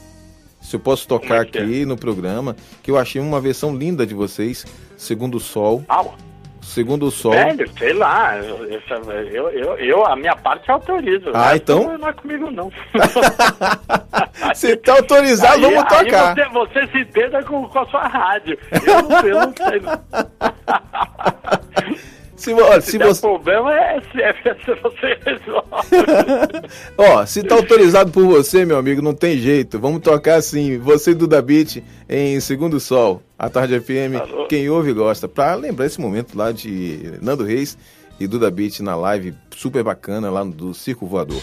[0.60, 1.86] Se eu posso tocar é aqui é?
[1.86, 4.64] no programa, que eu achei uma versão linda de vocês,
[4.96, 5.84] Segundo o Sol.
[5.88, 6.04] Ah,
[6.60, 7.32] Segundo o Sol.
[7.32, 11.30] Velho, sei lá, eu, eu, eu, a minha parte autorizo.
[11.32, 11.96] Ah, então?
[11.96, 12.70] Não é comigo, não.
[14.54, 16.34] Se tá autorizado, aí, vamos aí tocar.
[16.34, 18.58] Você, você se entenda com, com a sua rádio.
[18.72, 19.80] Eu não, eu não sei.
[22.38, 23.20] Se, olha, se, Se, você.
[23.20, 25.68] problema, é, se, é, se você resolve.
[26.96, 29.78] Ó, se tá autorizado por você, meu amigo, não tem jeito.
[29.78, 34.20] Vamos tocar assim, você e Duda Beat em Segundo Sol, a Tarde FM.
[34.20, 34.46] Alô.
[34.46, 35.26] Quem ouve gosta.
[35.26, 37.76] Pra lembrar esse momento lá de Nando Reis
[38.20, 41.42] e Duda Beat na live super bacana lá do Circo Voador.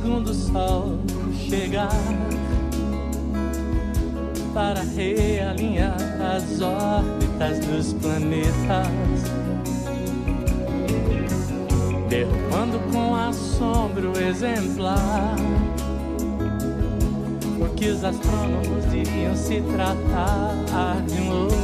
[0.00, 0.98] Segundo sol
[1.46, 1.90] chegar
[4.54, 5.94] para realinhar
[6.34, 8.88] as órbitas dos planetas,
[12.08, 15.36] derrubando com assombro exemplar
[17.60, 21.59] o que os astrônomos diriam se tratar de um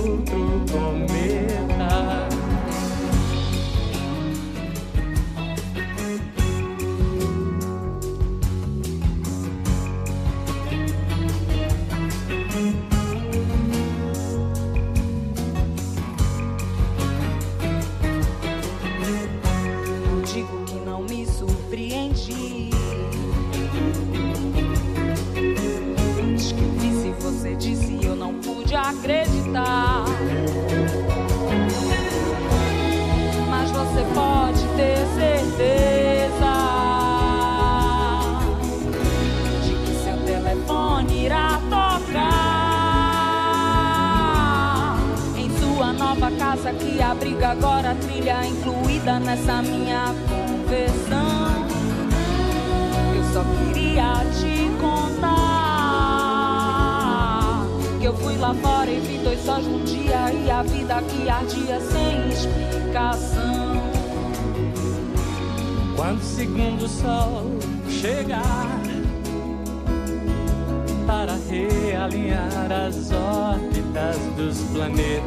[72.07, 75.25] realinhar as órbitas dos planetas,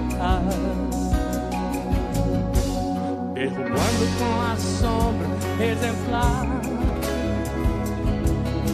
[3.34, 5.28] derrubando com assombro
[5.62, 6.46] exemplar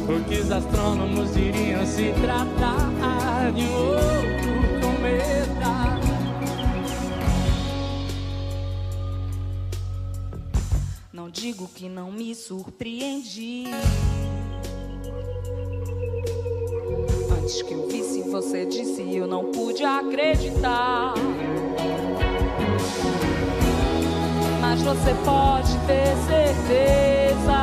[0.08, 5.76] o que os astrônomos diriam se tratar de um outro cometa.
[11.12, 13.66] Não digo que não me surpreendi.
[17.46, 21.14] Antes que eu visse, você disse eu não pude acreditar.
[24.60, 27.60] Mas você pode ter certeza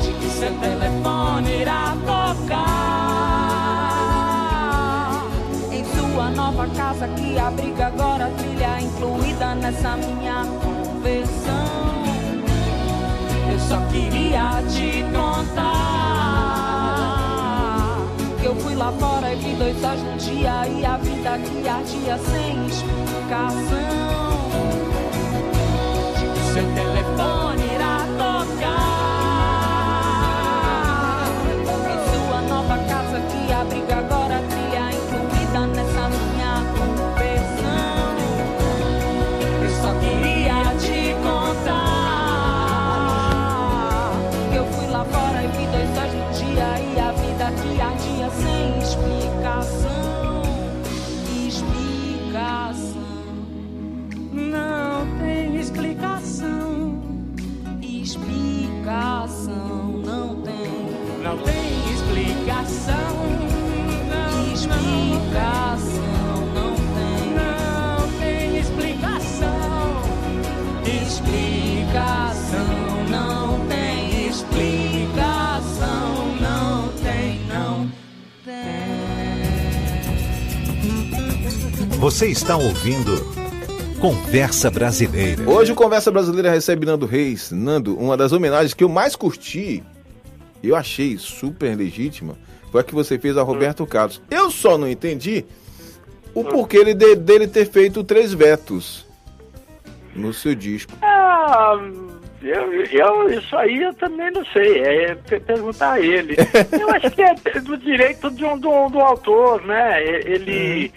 [0.00, 2.62] de que seu telefone irá tocar
[5.70, 12.02] em sua nova casa que abriga agora a trilha incluída nessa minha conversão.
[13.52, 15.81] Eu só queria te contar
[18.82, 24.02] lá fora e vi dois sóis num dia e a vida que ardia sem explicação.
[61.32, 62.94] Não tem explicação.
[64.08, 66.02] Não, Explicação,
[66.54, 67.32] não tem.
[67.34, 70.02] não, não tem explicação.
[71.02, 72.68] Explicação,
[73.08, 74.28] não tem.
[74.28, 77.90] Explicação, não tem, não
[78.44, 78.52] tem.
[81.98, 83.32] Você está ouvindo
[84.00, 85.48] Conversa Brasileira.
[85.48, 87.50] Hoje o Conversa Brasileira recebe Nando Reis.
[87.52, 89.82] Nando, uma das homenagens que eu mais curti,
[90.68, 92.36] eu achei super legítima,
[92.70, 94.20] foi a que você fez a Roberto Carlos.
[94.30, 95.44] Eu só não entendi
[96.34, 99.06] o porquê ele de- dele ter feito três vetos
[100.14, 100.92] no seu disco.
[101.02, 101.78] Ah,
[102.42, 106.34] Eu, eu, isso aí eu também não sei, é pe- perguntar a ele.
[106.78, 110.02] Eu acho que é do direito de um, do, do autor, né?
[110.04, 110.90] Ele,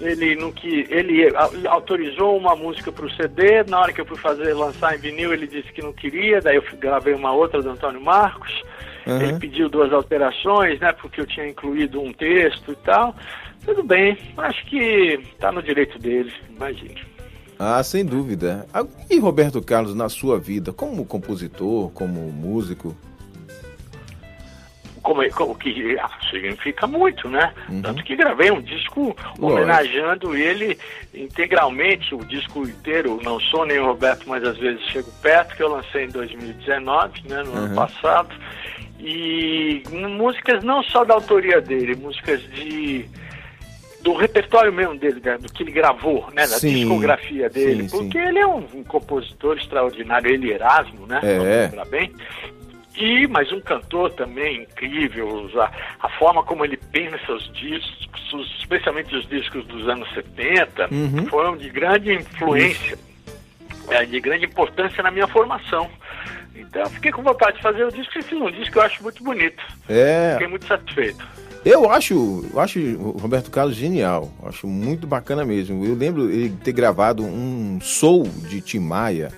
[0.00, 1.30] ele, não que, ele
[1.68, 5.34] autorizou uma música para o CD, na hora que eu fui fazer, lançar em vinil,
[5.34, 8.50] ele disse que não queria, daí eu gravei uma outra do Antônio Marcos.
[9.06, 9.20] Uhum.
[9.20, 10.92] Ele pediu duas alterações, né?
[10.92, 13.14] Porque eu tinha incluído um texto e tal.
[13.64, 16.96] Tudo bem, acho que tá no direito dele, imagine.
[17.58, 18.66] Ah, sem dúvida.
[18.72, 22.96] Ah, E Roberto Carlos, na sua vida, como compositor, como músico?
[25.02, 27.54] como, é- como que ah, significa muito, né?
[27.80, 29.46] Tanto que gravei um disco Lógico.
[29.46, 30.76] homenageando ele
[31.14, 35.62] integralmente, o disco inteiro, não sou nem o Roberto, mas às vezes chego perto, que
[35.62, 37.74] eu lancei em 2019, né, no ano Uhum.
[37.76, 38.34] passado.
[38.98, 43.04] E músicas não só da autoria dele, músicas de
[44.02, 47.98] do repertório mesmo dele, né, do que ele gravou, né, da Sim, discografia dele, sim,
[47.98, 51.18] porque ele é um, um compositor extraordinário, ele Erasmo, né?
[51.24, 51.32] É.
[51.38, 52.12] Vamos lembrar bem.
[52.96, 59.14] E, mas um cantor também incrível, a, a forma como ele pensa os discos, especialmente
[59.14, 61.26] os discos dos anos 70, Uhum.
[61.26, 62.96] foram de grande influência,
[63.90, 65.90] é, de grande importância na minha formação.
[66.58, 68.82] Então eu fiquei com vontade de fazer o disco e fiz um disco que eu
[68.82, 69.62] acho muito bonito.
[69.88, 71.26] É, Fiquei muito satisfeito.
[71.64, 74.30] eu acho, eu acho o Roberto Carlos genial.
[74.44, 75.84] Acho muito bacana mesmo.
[75.84, 79.30] Eu lembro ele ter gravado um soul de Tim Maia.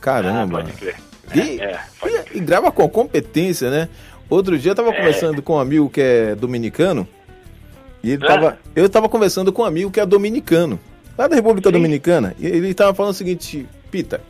[0.00, 0.60] Caramba.
[0.60, 0.96] Ah, pode crer.
[1.34, 3.88] E, É, pode e- e grava com competência, né?
[4.30, 4.96] Outro dia eu tava É.
[4.96, 7.06] conversando com um amigo que é dominicano.
[8.02, 8.28] E ele Ah.
[8.28, 8.58] tava.
[8.76, 10.78] Eu tava conversando com um amigo que é dominicano,
[11.16, 11.72] lá da República Sim.
[11.72, 12.34] Dominicana.
[12.38, 14.20] E ele tava falando o seguinte, Pita,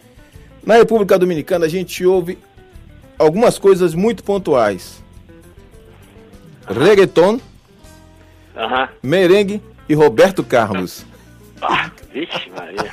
[0.64, 2.38] na República Dominicana a gente ouve
[3.18, 5.02] algumas coisas muito pontuais.
[6.68, 7.40] Reggaeton,
[8.56, 8.88] Aham.
[9.02, 11.04] merengue e Roberto Carlos.
[11.62, 12.92] Ah, vixe, Maria.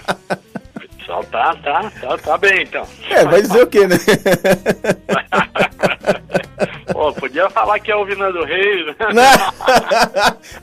[0.76, 2.88] O pessoal tá, tá, tá, tá bem então.
[3.10, 3.96] É, vai dizer o quê, né?
[6.92, 8.86] Pô, podia falar que é o Vinando Reis.
[8.88, 8.96] né?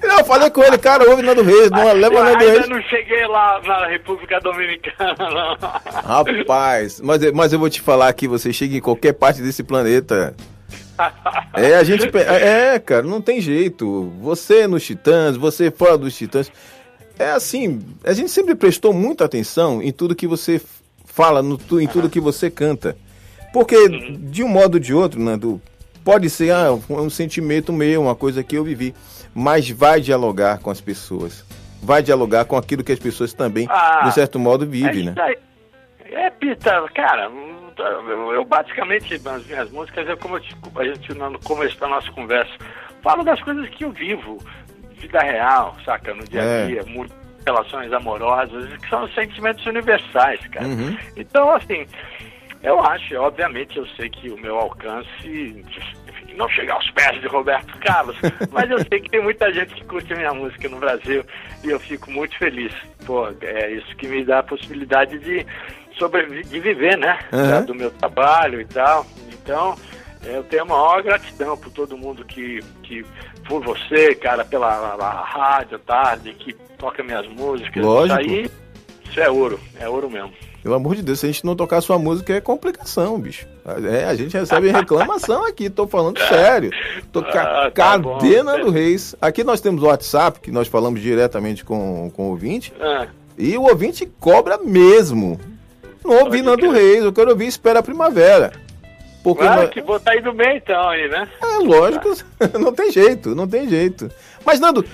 [0.03, 2.53] Não, Não, eu falei com ele, cara, ouve Nando Reis, não leva eu Nando ainda
[2.61, 2.69] Reis.
[2.69, 5.57] não cheguei lá na República Dominicana, não.
[6.03, 9.62] Rapaz, mas, eu- mas eu vou te falar que você chega em qualquer parte desse
[9.62, 10.35] planeta.
[11.55, 12.07] É, a gente.
[12.09, 14.12] pe- É, cara, não tem jeito.
[14.21, 16.51] Você nos Titãs, você fora dos Titãs.
[17.19, 20.61] É assim, a gente sempre prestou muita atenção em tudo que você
[21.05, 22.97] fala, no, em tudo que você canta.
[23.53, 23.77] Porque,
[24.19, 25.61] de um modo ou de outro, Nando,
[26.05, 28.95] pode ser ah, um sentimento meu, uma coisa que eu vivi.
[29.35, 31.45] Mas vai dialogar com as pessoas.
[31.83, 35.15] Vai dialogar com aquilo que as pessoas também, Ah, de certo modo, É, vivem, né?
[36.05, 37.31] é Pita, cara,
[38.35, 42.53] eu, basicamente, nas minhas músicas, é como te- a gente no começo da nossa conversa,
[43.03, 44.38] falo das coisas que eu vivo,
[44.99, 46.62] vida real, saca, no dia É.
[46.62, 47.07] a dia, mu-
[47.47, 50.67] relações amorosas, que são sentimentos universais, cara.
[50.67, 50.97] Uhum.
[51.17, 51.87] Então, assim,
[52.62, 55.64] eu acho, obviamente, eu sei que o meu alcance
[56.09, 58.16] enfim, não chega aos pés de Roberto Carlos,
[58.53, 61.25] mas eu sei que tem muita gente que curte a minha música no Brasil
[61.64, 62.72] e eu fico muito feliz.
[63.05, 65.44] Pô, é isso que me dá a possibilidade de
[65.98, 67.18] sobreviver, né?
[67.33, 67.64] Uhum.
[67.64, 69.07] Do meu trabalho e tal.
[69.33, 69.77] Então,
[70.25, 73.05] eu tenho a maior gratidão por todo mundo que, que
[73.48, 77.85] por você, cara, pela a rádio, tarde, que toca minhas músicas.
[77.85, 78.20] Lógico.
[78.20, 78.51] Isso aí,
[79.05, 80.33] isso é ouro, é ouro mesmo.
[80.62, 83.46] Pelo amor de Deus, se a gente não tocar sua música é complicação, bicho.
[83.90, 86.70] É, a gente recebe reclamação aqui, tô falando sério.
[87.11, 87.66] Tô ca...
[87.66, 88.18] Ah, tá bom.
[88.18, 89.16] Cadena do Reis.
[89.20, 93.59] Aqui nós temos o WhatsApp, que nós falamos diretamente com, com o ouvinte, Ah, e
[93.59, 95.41] o ouvinte cobra mesmo.
[96.05, 96.70] Não ouvi Nando.
[96.70, 98.53] Reis, eu quero ouvir Espera a Primavera.
[99.24, 101.28] Porque claro nós- que vou estar indo bem então aí, né?
[101.43, 102.09] é lógico,
[102.61, 104.09] não tem jeito, não tem jeito.
[104.45, 104.84] Mas Nando,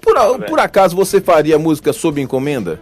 [0.00, 2.80] por, a- por acaso você faria música sob encomenda?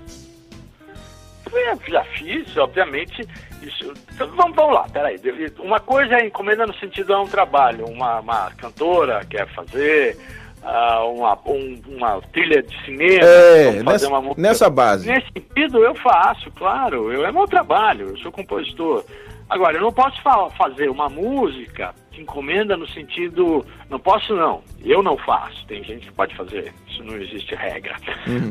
[1.53, 3.27] Eu já fiz, obviamente.
[3.63, 5.19] Isso, então, vamos, vamos lá, peraí.
[5.59, 10.17] Uma coisa é encomenda no sentido é um trabalho, uma, uma cantora quer fazer,
[10.63, 14.41] ah, uma, um- uma trilha de cinema, É, nessa, uma música.
[14.41, 15.09] nessa base.
[15.11, 17.13] Nesse sentido, eu faço, claro.
[17.13, 19.05] Eu, é meu trabalho, eu sou compositor.
[19.49, 23.65] Agora, eu não posso fa- fazer uma música que encomenda no sentido.
[23.89, 24.63] Não posso, não.
[24.85, 25.65] Eu não faço.
[25.67, 26.73] Tem gente que pode fazer.
[26.89, 27.97] Isso não existe regra.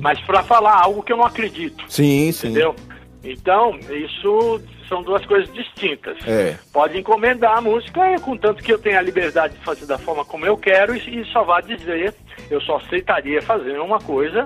[0.02, 1.84] Mas para falar algo que eu não acredito.
[1.88, 2.48] Sim, sim.
[2.50, 2.76] Entendeu?
[3.24, 6.18] Então, isso são duas coisas distintas.
[6.26, 6.58] É.
[6.72, 10.24] Pode encomendar a música, é, contanto que eu tenha a liberdade de fazer da forma
[10.24, 12.14] como eu quero e, e só vá dizer,
[12.50, 14.46] eu só aceitaria fazer uma coisa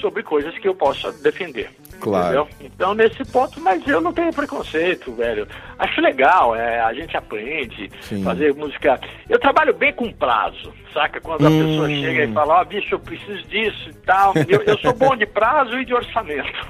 [0.00, 1.70] sobre coisas que eu possa defender.
[2.02, 2.26] Claro.
[2.26, 2.48] Entendeu?
[2.60, 5.46] Então, nesse ponto, mas eu não tenho preconceito, velho.
[5.78, 8.24] Acho legal, é, a gente aprende, Sim.
[8.24, 8.98] fazer música.
[9.28, 11.20] Eu trabalho bem com prazo, saca?
[11.20, 11.64] Quando a Hum.
[11.64, 14.32] pessoa chega e fala, ó, bicho, eu preciso disso e tal.
[14.48, 16.52] Eu, eu sou bom de prazo e de orçamento.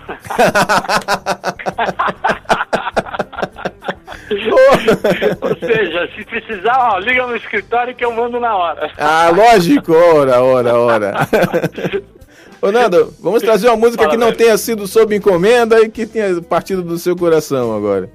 [5.40, 8.90] Ou seja, se precisar, ó, liga no escritório que eu mando na hora.
[8.98, 11.12] Ah, lógico, ora, ora, ora.
[12.62, 14.38] Ô Nando, vamos trazer uma música Fala, que não velho.
[14.38, 18.08] tenha sido sob encomenda e que tenha partido do seu coração agora.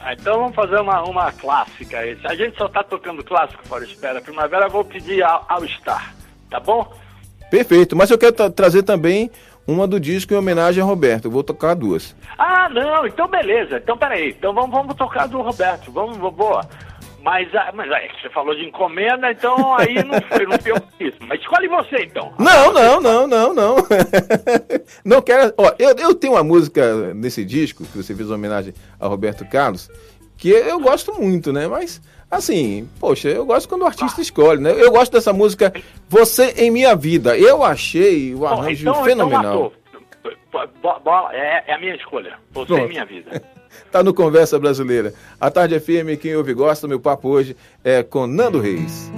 [0.00, 1.98] Ah, Então vamos fazer uma, uma clássica.
[1.98, 2.16] aí.
[2.24, 4.20] A gente só tá tocando clássico fora espera.
[4.22, 6.14] Primavera eu vou pedir ao, ao Star,
[6.50, 6.90] tá bom?
[7.50, 9.30] Perfeito, mas eu quero tra- trazer também
[9.66, 11.26] uma do disco em homenagem a Roberto.
[11.26, 12.16] Eu vou tocar duas.
[12.38, 13.76] Ah, não, então beleza.
[13.76, 14.30] Então peraí.
[14.30, 15.92] Então vamos, vamos tocar do Roberto.
[15.92, 16.62] Vamos, vamos, boa.
[17.22, 21.14] Mas, ah, mas aí, você falou de encomenda, então aí não foi, não que fiz.
[21.26, 22.32] Mas escolhe você então.
[22.38, 23.76] Não, não, não, não, não.
[25.04, 25.52] não quero.
[25.58, 29.90] Ó, eu, eu tenho uma música nesse disco que você fez homenagem a Roberto Carlos
[30.38, 31.66] que eu gosto muito, né?
[31.66, 32.00] Mas
[32.30, 34.70] assim, poxa, eu gosto quando o artista escolhe, né?
[34.70, 35.72] Eu gosto dessa música
[36.08, 37.36] Você em Minha Vida.
[37.36, 39.72] Eu achei o Bom, arranjo então, fenomenal.
[40.48, 42.38] Então, é, é a minha escolha.
[42.52, 42.84] Você Pronto.
[42.84, 43.42] é minha vida.
[43.90, 45.14] Tá no Conversa Brasileira.
[45.40, 49.10] A Tarde FM, quem ouve gosta, meu papo hoje é com Nando Reis.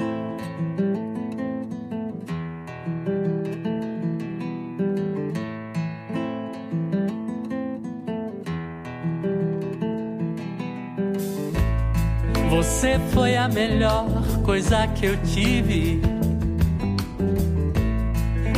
[12.50, 14.06] Você foi a melhor
[14.44, 16.00] coisa que eu tive.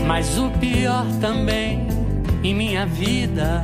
[0.07, 1.87] Mas o pior também
[2.43, 3.63] em minha vida.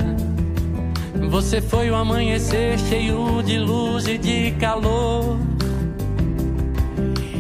[1.30, 5.38] Você foi o amanhecer cheio de luz e de calor.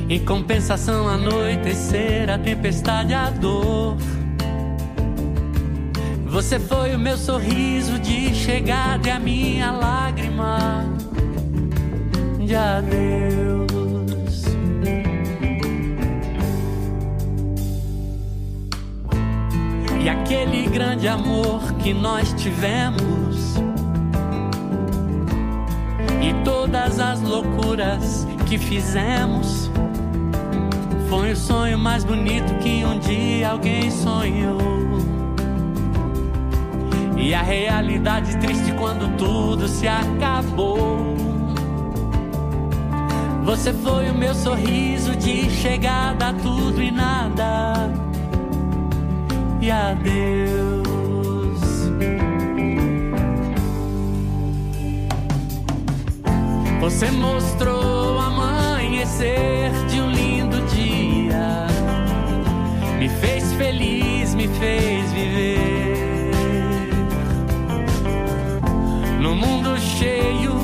[0.08, 3.96] Em compensação, anoitecer, a tempestade, a dor.
[6.26, 10.84] Você foi o meu sorriso de chegada e a minha lágrima
[12.38, 13.68] de adeus.
[20.00, 23.02] E aquele grande amor que nós tivemos,
[26.28, 29.70] e todas as loucuras que fizemos,
[31.08, 34.58] foi o sonho mais bonito que um dia alguém sonhou.
[37.16, 41.16] E a realidade triste quando tudo se acabou.
[43.44, 47.90] Você foi o meu sorriso de chegada tudo e nada.
[49.60, 50.77] E adeus.
[56.88, 61.66] Você mostrou amanhecer de um lindo dia.
[62.98, 66.30] Me fez feliz, me fez viver.
[69.20, 70.54] No mundo cheio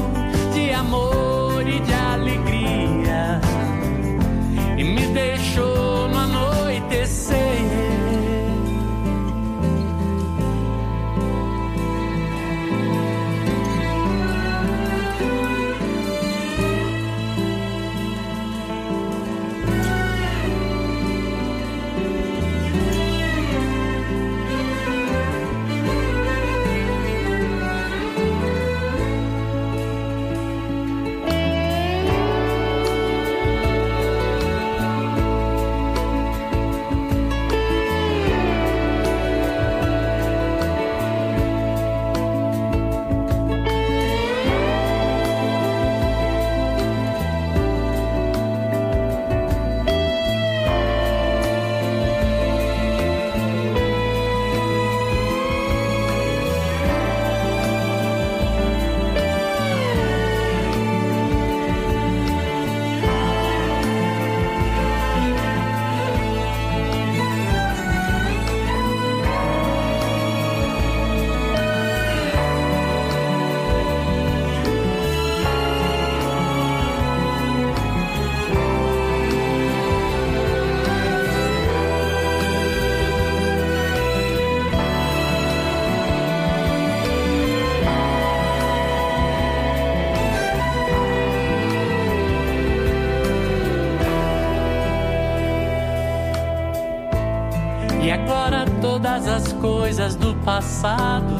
[99.64, 101.36] coisas do passado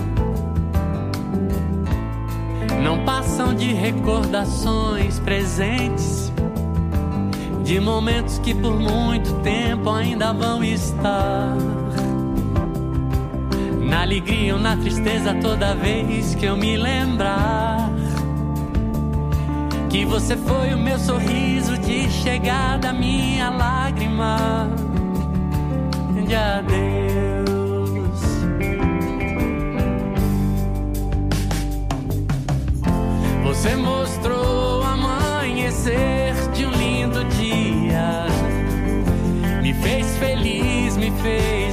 [2.83, 6.33] não passam de recordações presentes
[7.63, 11.55] de momentos que por muito tempo ainda vão estar.
[13.83, 17.91] Na alegria ou na tristeza toda vez que eu me lembrar
[19.91, 24.71] que você foi o meu sorriso de chegada, minha lágrima
[26.27, 26.84] de adeus.
[33.77, 38.27] Mostrou mostrou amanhecer de um lindo dia.
[39.63, 41.64] Me fez feliz, me fez.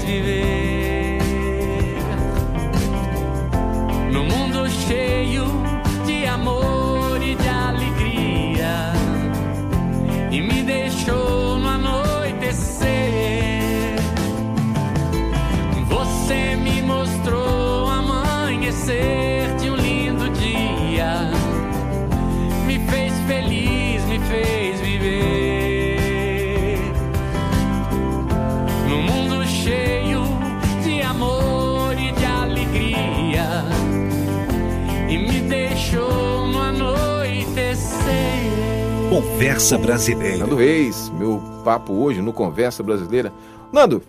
[39.42, 40.38] Conversa Brasileira.
[40.38, 43.34] Nando Reis, meu papo hoje no Conversa Brasileira.
[43.74, 44.04] Nando,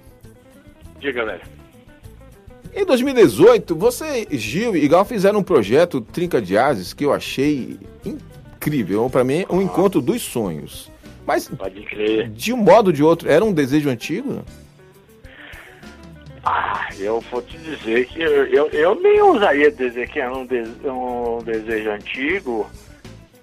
[1.01, 1.41] Diga, velho.
[2.77, 7.79] em 2018, você, Gil e Gal fizeram um projeto Trinca de Ases que eu achei
[8.05, 9.09] incrível.
[9.09, 10.91] Para mim, um encontro dos sonhos.
[11.27, 12.29] Mas, Pode crer.
[12.29, 14.45] de um modo ou de outro, era um desejo antigo?
[16.45, 20.45] Ah, eu vou te dizer que eu, eu, eu nem usaria dizer que era um,
[20.45, 22.71] de- um desejo antigo,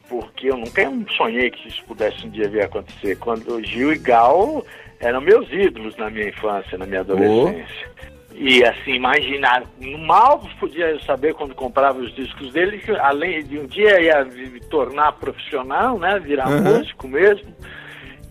[0.10, 0.82] porque eu nunca
[1.16, 3.16] sonhei que isso pudesse um dia vir a acontecer.
[3.20, 4.66] Quando Gil e Gal
[5.00, 7.90] eram meus ídolos na minha infância, na minha adolescência.
[8.34, 9.64] E assim, imaginar,
[10.06, 14.60] mal podia saber quando comprava os discos dele, que além de um dia ia me
[14.62, 16.20] tornar profissional, né?
[16.20, 16.78] Virar Uhum.
[16.78, 17.54] músico mesmo.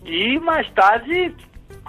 [0.05, 1.33] E mais tarde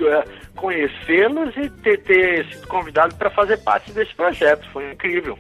[0.03, 0.25] eh,
[0.57, 4.69] conhecê-los e ter, ter sido convidado para fazer parte desse projeto.
[4.73, 5.39] Foi incrível.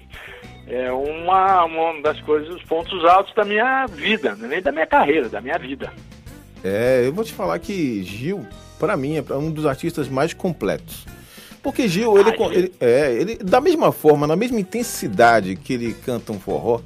[0.70, 4.86] É uma, uma das coisas, os pontos altos da minha vida, é nem da minha
[4.86, 5.92] carreira, da minha vida.
[6.62, 8.46] É, eu vou te falar que Gil,
[8.78, 11.06] pra mim, é um dos artistas mais completos.
[11.62, 16.32] Porque Gil, ele, ele- é, ele, da mesma forma, na mesma intensidade que ele canta
[16.32, 16.80] um forró,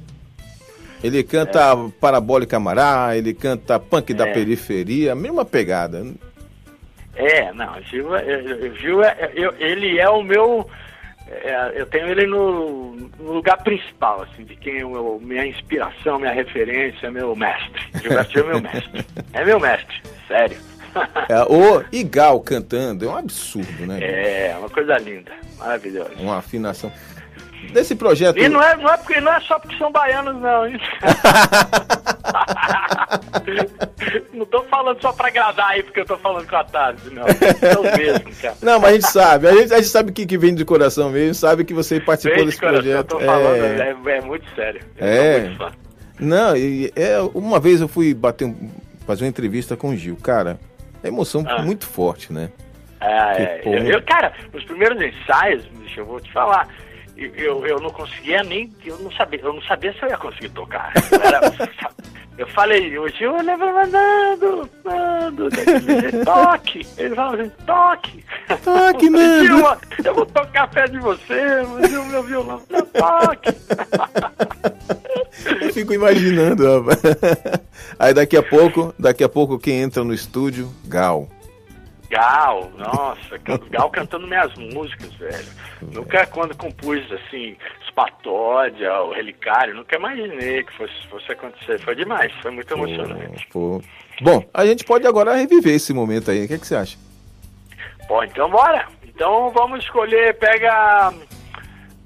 [1.03, 4.33] ele canta Parabólica Amará, ele canta Punk da É.
[4.33, 6.05] Periferia, a mesma pegada.
[7.15, 10.67] É, não, Gil, é- é- Gil é, eu- ele é o meu.
[11.43, 16.31] É, eu tenho ele no, no lugar principal, assim, de quem eu, minha inspiração, minha
[16.31, 17.81] referência, meu mestre.
[18.01, 19.05] Gilberto é meu mestre.
[19.33, 20.57] É meu mestre, sério.
[21.27, 23.99] É, o Igal cantando, é um absurdo, né?
[24.01, 26.13] É, uma coisa linda, maravilhosa.
[26.17, 26.89] Uma afinação.
[27.73, 28.37] Desse projeto.
[28.37, 30.63] E não é, não é porque não é só porque são baianos, não.
[34.33, 37.23] não tô falando só pra agradar aí porque eu tô falando com a tarde, não.
[37.27, 38.55] São mesmo, cara.
[38.61, 41.09] Não, mas a gente sabe, a gente, a gente sabe que, que vem de coração
[41.09, 43.07] mesmo, sabe que você participou de desse coração, eu projeto.
[43.07, 43.95] tô falando, É.
[44.13, 44.81] é, é muito sério.
[44.97, 45.39] Eu É.
[45.41, 45.71] muito fã.
[46.19, 48.69] Não, e é, uma vez eu fui bater um-
[49.05, 50.15] fazer uma entrevista com o Gil.
[50.17, 50.57] Cara,
[51.03, 51.61] é emoção Ah.
[51.61, 52.49] muito forte, né?
[53.01, 53.75] É, Que é, porra.
[53.77, 56.67] eu, eu- cara, nos primeiros ensaios, bicho, eu vou te falar,
[57.17, 60.17] eu, eu, eu não conseguia nem, eu não sabia, eu não sabia se eu ia
[60.17, 60.91] conseguir tocar.
[61.11, 61.51] Eu, era-
[62.37, 65.49] eu falei, o Gil leva Nando, Nando,
[66.25, 66.85] toque.
[66.97, 68.25] Ele falava assim, toque.
[68.63, 69.45] Toque, Eu Nando.
[69.45, 69.65] "Gil,
[70.03, 73.55] Eu vou tocar perto de você, mas o meu violão, não, toque.
[75.61, 76.81] Eu fico imaginando.
[76.81, 76.99] rapaz.
[77.99, 81.27] Aí daqui a pouco, daqui a pouco quem entra no estúdio, Gal.
[82.09, 83.37] Gal, nossa,
[83.69, 85.47] Gal cantando minhas músicas, velho.
[85.93, 87.55] Nunca quando compus assim,
[87.87, 91.79] Spatódia, o Relicário, nunca imaginei que fosse, fosse acontecer.
[91.79, 93.47] Foi demais, foi muito emocionante.
[93.51, 93.81] Pô.
[94.21, 96.45] Bom, a gente pode agora reviver esse momento aí.
[96.45, 96.97] O que, é que você acha?
[98.07, 98.87] Bom, então bora.
[99.03, 101.13] Então vamos escolher, pega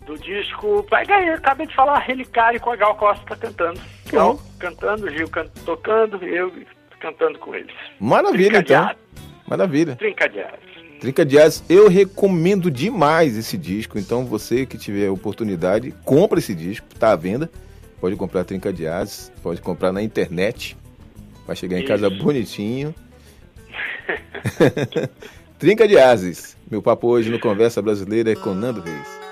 [0.05, 3.79] do disco, pega aí, acabei de falar, Relicário com a Gal Costa cantando.
[4.11, 6.51] Gal cantando, Gil can- tocando, eu
[6.99, 7.73] cantando com eles.
[7.99, 8.89] Maravilha, então.
[9.49, 9.95] Maravilha.
[9.95, 10.59] Trinca de Ases.
[10.99, 13.97] Trinca Ases, eu recomendo demais esse disco.
[13.97, 17.49] Então, você que tiver oportunidade, compra esse disco, tá à venda.
[17.99, 20.77] Pode comprar Trinca de Ases, pode comprar na internet.
[21.47, 22.23] Vai chegar em casa Isso.
[22.23, 22.93] bonitinho.
[25.57, 26.55] Trinca de Ases.
[26.69, 29.28] Meu papo hoje no Conversa Brasileira é com Nando Reis.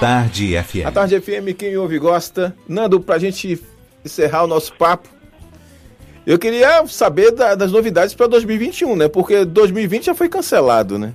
[0.00, 0.86] Tarde FM.
[0.86, 2.54] A Tarde FM, quem ouve e gosta.
[2.68, 3.60] Nando, pra gente
[4.04, 5.08] encerrar o nosso papo,
[6.26, 9.08] eu queria saber da- das novidades pra 2021, né?
[9.08, 11.12] Porque 2020 já foi cancelado, né?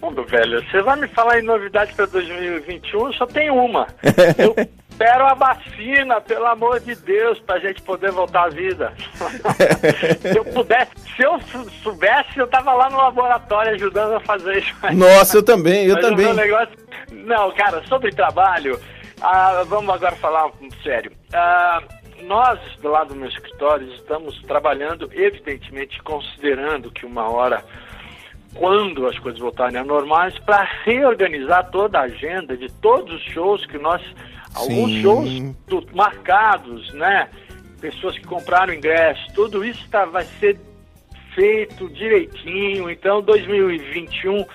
[0.00, 3.12] Mundo velho, você vai me falar em novidade para 2021?
[3.14, 3.88] Só tem uma.
[4.38, 4.54] Eu
[4.90, 8.92] espero a vacina, pelo amor de Deus, pra gente poder voltar à vida.
[10.22, 14.58] se eu pudesse, se eu sou- soubesse, eu tava lá no laboratório ajudando a fazer
[14.58, 14.72] isso.
[14.94, 16.24] Nossa, eu também, eu Mas o também.
[16.26, 16.68] meu negócio-
[17.10, 18.78] Não, cara, sobre trabalho,
[19.20, 20.50] ah, vamos agora falar
[20.82, 21.12] sério.
[21.32, 21.82] Ah,
[22.22, 27.62] nós, do lado do meu escritório, estamos trabalhando, evidentemente, considerando que uma hora,
[28.54, 33.64] quando as coisas voltarem a normais, para reorganizar toda a agenda de todos os shows
[33.66, 34.02] que nós.
[34.54, 35.02] Alguns Sim.
[35.02, 35.28] shows
[35.66, 37.28] do- marcados, né?
[37.80, 40.58] Pessoas que compraram ingresso, tudo isso tá, vai ser
[41.34, 42.88] feito direitinho.
[42.90, 44.46] Então, 2021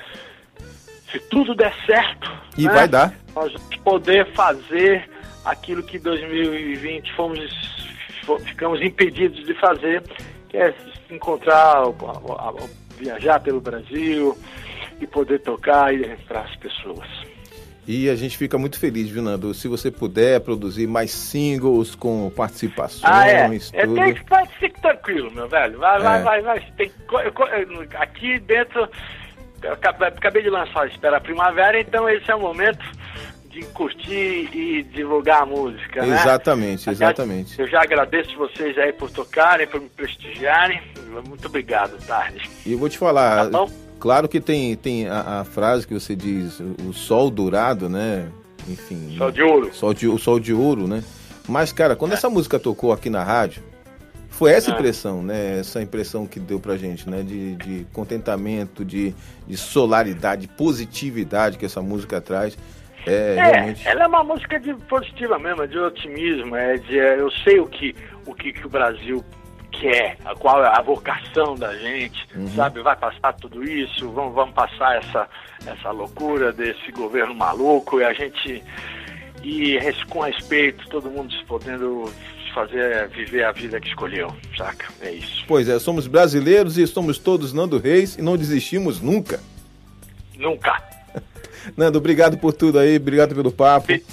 [1.12, 2.32] se tudo der certo.
[2.58, 3.14] E né, vai dar.
[3.36, 5.10] Nós vamos poder fazer
[5.46, 7.40] aquilo que 2020 fomos,
[8.26, 10.04] fo- ficamos impedidos de fazer,
[10.50, 11.84] que é se encontrar,
[12.98, 14.38] viajar pelo Brasil
[15.00, 17.08] e poder tocar e para as pessoas.
[17.88, 19.54] E a gente fica muito feliz, viu, Nando?
[19.56, 23.46] Se você puder produzir mais singles com participações, Ah, é.
[23.74, 23.96] é tudo.
[23.96, 25.80] tem que vai, fique tranquilo, meu velho.
[25.80, 26.24] Vai, vai, É.
[26.24, 26.60] vai, vai.
[26.78, 27.50] Tem, co- co-
[27.98, 28.88] aqui dentro,
[29.70, 32.84] acabei, de lançar Espera a Primavera, então esse é o momento
[33.50, 36.16] de curtir e divulgar a música, né?
[36.16, 37.60] Exatamente, exatamente.
[37.60, 40.82] Eu já agradeço vocês aí por tocarem, por me prestigiarem.
[41.28, 42.50] Muito obrigado, Tarde.
[42.66, 43.66] E eu vou te falar, Tá
[44.00, 48.30] claro que tem, tem a, a frase que você diz, o sol dourado, né?
[48.68, 49.16] Enfim.
[49.18, 49.74] Sol de ouro.
[49.74, 51.04] Sol de, o sol de ouro, né?
[51.48, 53.62] Mas, cara, quando essa música tocou aqui na rádio,
[54.42, 54.74] foi essa É.
[54.74, 55.60] impressão, né?
[55.60, 57.22] Essa impressão que deu pra gente, né?
[57.22, 59.14] De, de contentamento, de,
[59.48, 62.58] de solaridade, positividade que essa música traz.
[63.06, 63.88] É, É, realmente.
[63.88, 67.60] ela é uma música de positiva mesmo, é de otimismo, é de é, eu sei
[67.60, 69.24] o que o que, que o Brasil
[69.72, 72.48] quer, a qual é a vocação da gente, Uhum.
[72.56, 72.82] sabe?
[72.82, 75.28] Vai passar tudo isso, vamos, vamos passar essa
[75.68, 78.64] essa loucura desse governo maluco e a gente
[79.44, 82.12] e res- com respeito, todo mundo se podendo
[82.54, 84.88] fazer viver a vida que escolheu, saca?
[85.02, 85.44] É isso.
[85.48, 89.40] Pois é, somos brasileiros e somos todos Nando Reis e não desistimos nunca.
[90.38, 90.82] Nunca.
[91.78, 93.88] Nando, obrigado por tudo aí, obrigado pelo papo.
[93.88, 94.06] Pi-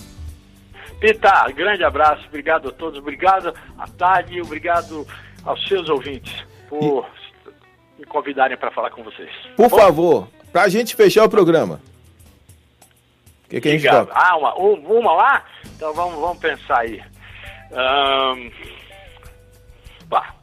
[1.01, 5.07] Pita, grande abraço, obrigado a todos, obrigado à tarde, obrigado
[5.45, 6.35] aos seus ouvintes
[6.69, 7.09] por
[7.99, 9.31] me convidarem para falar com vocês.
[9.57, 11.81] Por Bom, favor, pra gente fechar o programa.
[13.47, 14.13] O que, que a gente toca?
[14.15, 15.45] Ah, uma, um- uma lá?
[15.77, 17.01] Então vamos, vamos pensar aí.
[17.73, 18.51] Ahn,
[20.09, 20.35] pá,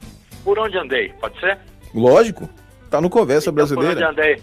[0.44, 1.58] por onde andei, pode ser?
[1.94, 2.50] Lógico.
[2.90, 4.10] Tá no Conversa Então, Por onde Brasileira.
[4.12, 4.42] andei?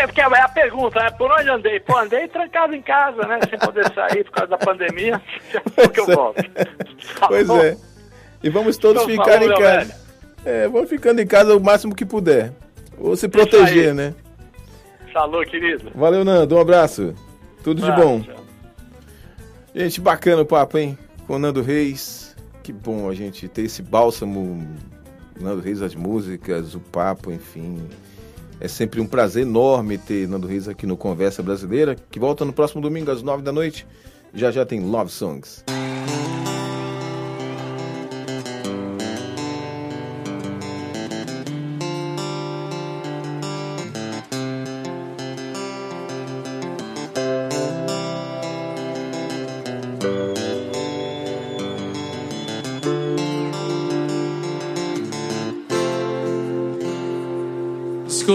[0.00, 1.10] É porque é a pergunta, né?
[1.10, 1.78] Por onde andei?
[1.80, 3.38] Pô, andei trancado em casa, né?
[3.48, 5.20] Sem poder sair por causa da pandemia.
[5.76, 6.42] Porque eu volto.
[7.18, 7.58] Tá Pois bom?
[7.60, 7.76] é.
[8.42, 9.94] E vamos todos Então, ficar em casa.
[10.46, 12.52] É, vamos ficando em casa o máximo que puder.
[12.96, 13.94] Ou se proteger, aí.
[13.94, 14.14] né?
[15.12, 15.90] Falou, querido.
[15.94, 16.56] Valeu, Nando.
[16.56, 17.14] Um abraço.
[17.62, 18.24] Tudo de bom.
[19.74, 20.96] Gente, bacana o papo, hein?
[21.30, 22.34] Com Nando Reis.
[22.60, 24.66] Que bom a gente ter esse bálsamo.
[25.40, 27.78] Nando Reis, as músicas, o papo, enfim.
[28.58, 32.52] É sempre um prazer enorme ter Nando Reis aqui no Conversa Brasileira, que volta no
[32.52, 33.86] próximo domingo às nove da noite.
[34.34, 35.62] Já já tem Love Songs.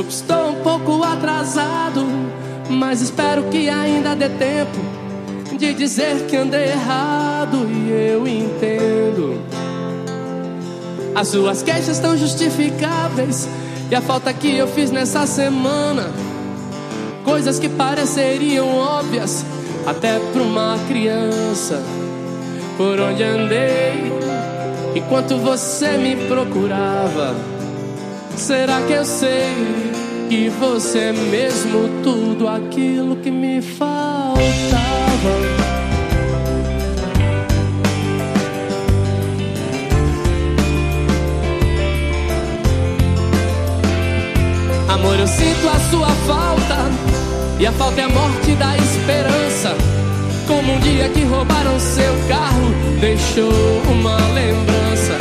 [0.05, 2.05] Desculpe, estou um pouco atrasado,
[2.69, 4.79] mas espero que ainda dê tempo
[5.57, 9.41] de dizer que andei errado e eu entendo.
[11.13, 13.47] As suas queixas estão justificáveis
[13.89, 16.09] e a falta que eu fiz nessa semana,
[17.23, 19.45] coisas que pareceriam óbvias
[19.85, 21.81] até para uma criança.
[22.77, 24.11] Por onde andei
[24.95, 27.35] enquanto você me procurava?
[28.35, 29.84] Será que eu sei
[30.29, 34.35] que você mesmo tudo aquilo que me faltava?
[44.89, 46.75] Amor, eu sinto a sua falta
[47.59, 49.75] e a falta é a morte da esperança.
[50.47, 53.51] Como um dia que roubaram seu carro, deixou
[53.91, 55.17] uma lembrança.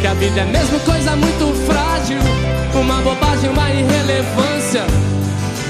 [0.00, 2.18] Que a vida é mesmo coisa muito frágil,
[3.08, 4.84] bobagem, uma irrelevância.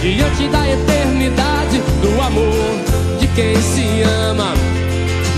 [0.00, 4.54] Diante da eternidade do amor de quem se ama.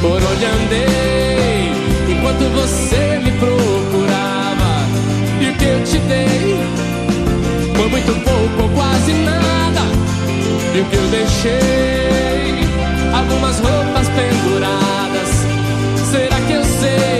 [0.00, 1.72] Por onde andei
[2.08, 4.72] enquanto você me procurava.
[5.40, 6.60] E o que eu te dei
[7.74, 9.82] foi muito pouco ou quase nada.
[10.74, 11.60] E o que eu deixei?
[13.12, 15.30] Algumas roupas penduradas.
[16.10, 17.19] Será que eu sei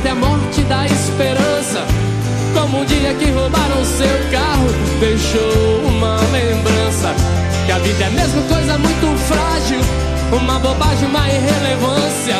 [0.00, 1.84] A falta é a morte da esperança.
[2.54, 4.66] Como um dia que roubaram seu carro,
[4.98, 7.14] deixou uma lembrança.
[7.66, 9.80] Que a vida é mesmo coisa muito frágil.
[10.32, 12.36] Uma bobagem, uma irrelevância.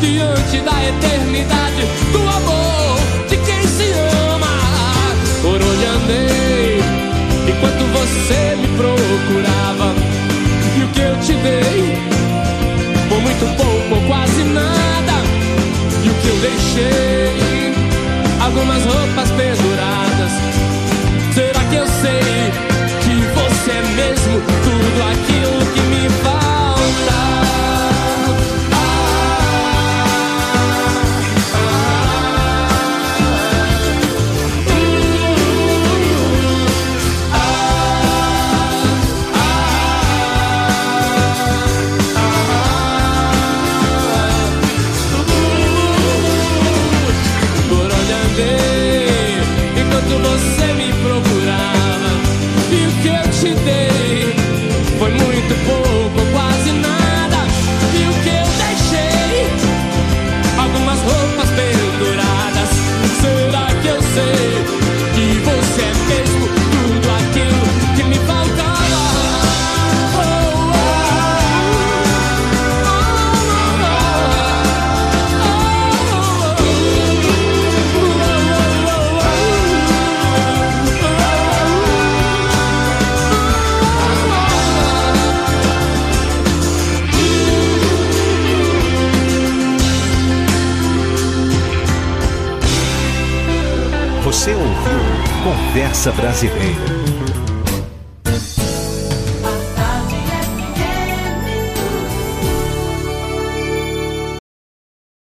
[0.00, 3.92] Diante da eternidade do amor de quem se
[4.32, 4.48] ama.
[5.42, 6.80] Por onde andei,
[7.46, 9.94] enquanto você me procurava.
[10.76, 11.96] E o que eu te dei?
[13.08, 13.79] Por muito pouco
[16.40, 17.74] deixei
[18.40, 20.69] Algumas roupas penduradas
[95.80, 96.99] Conversa Brasileira.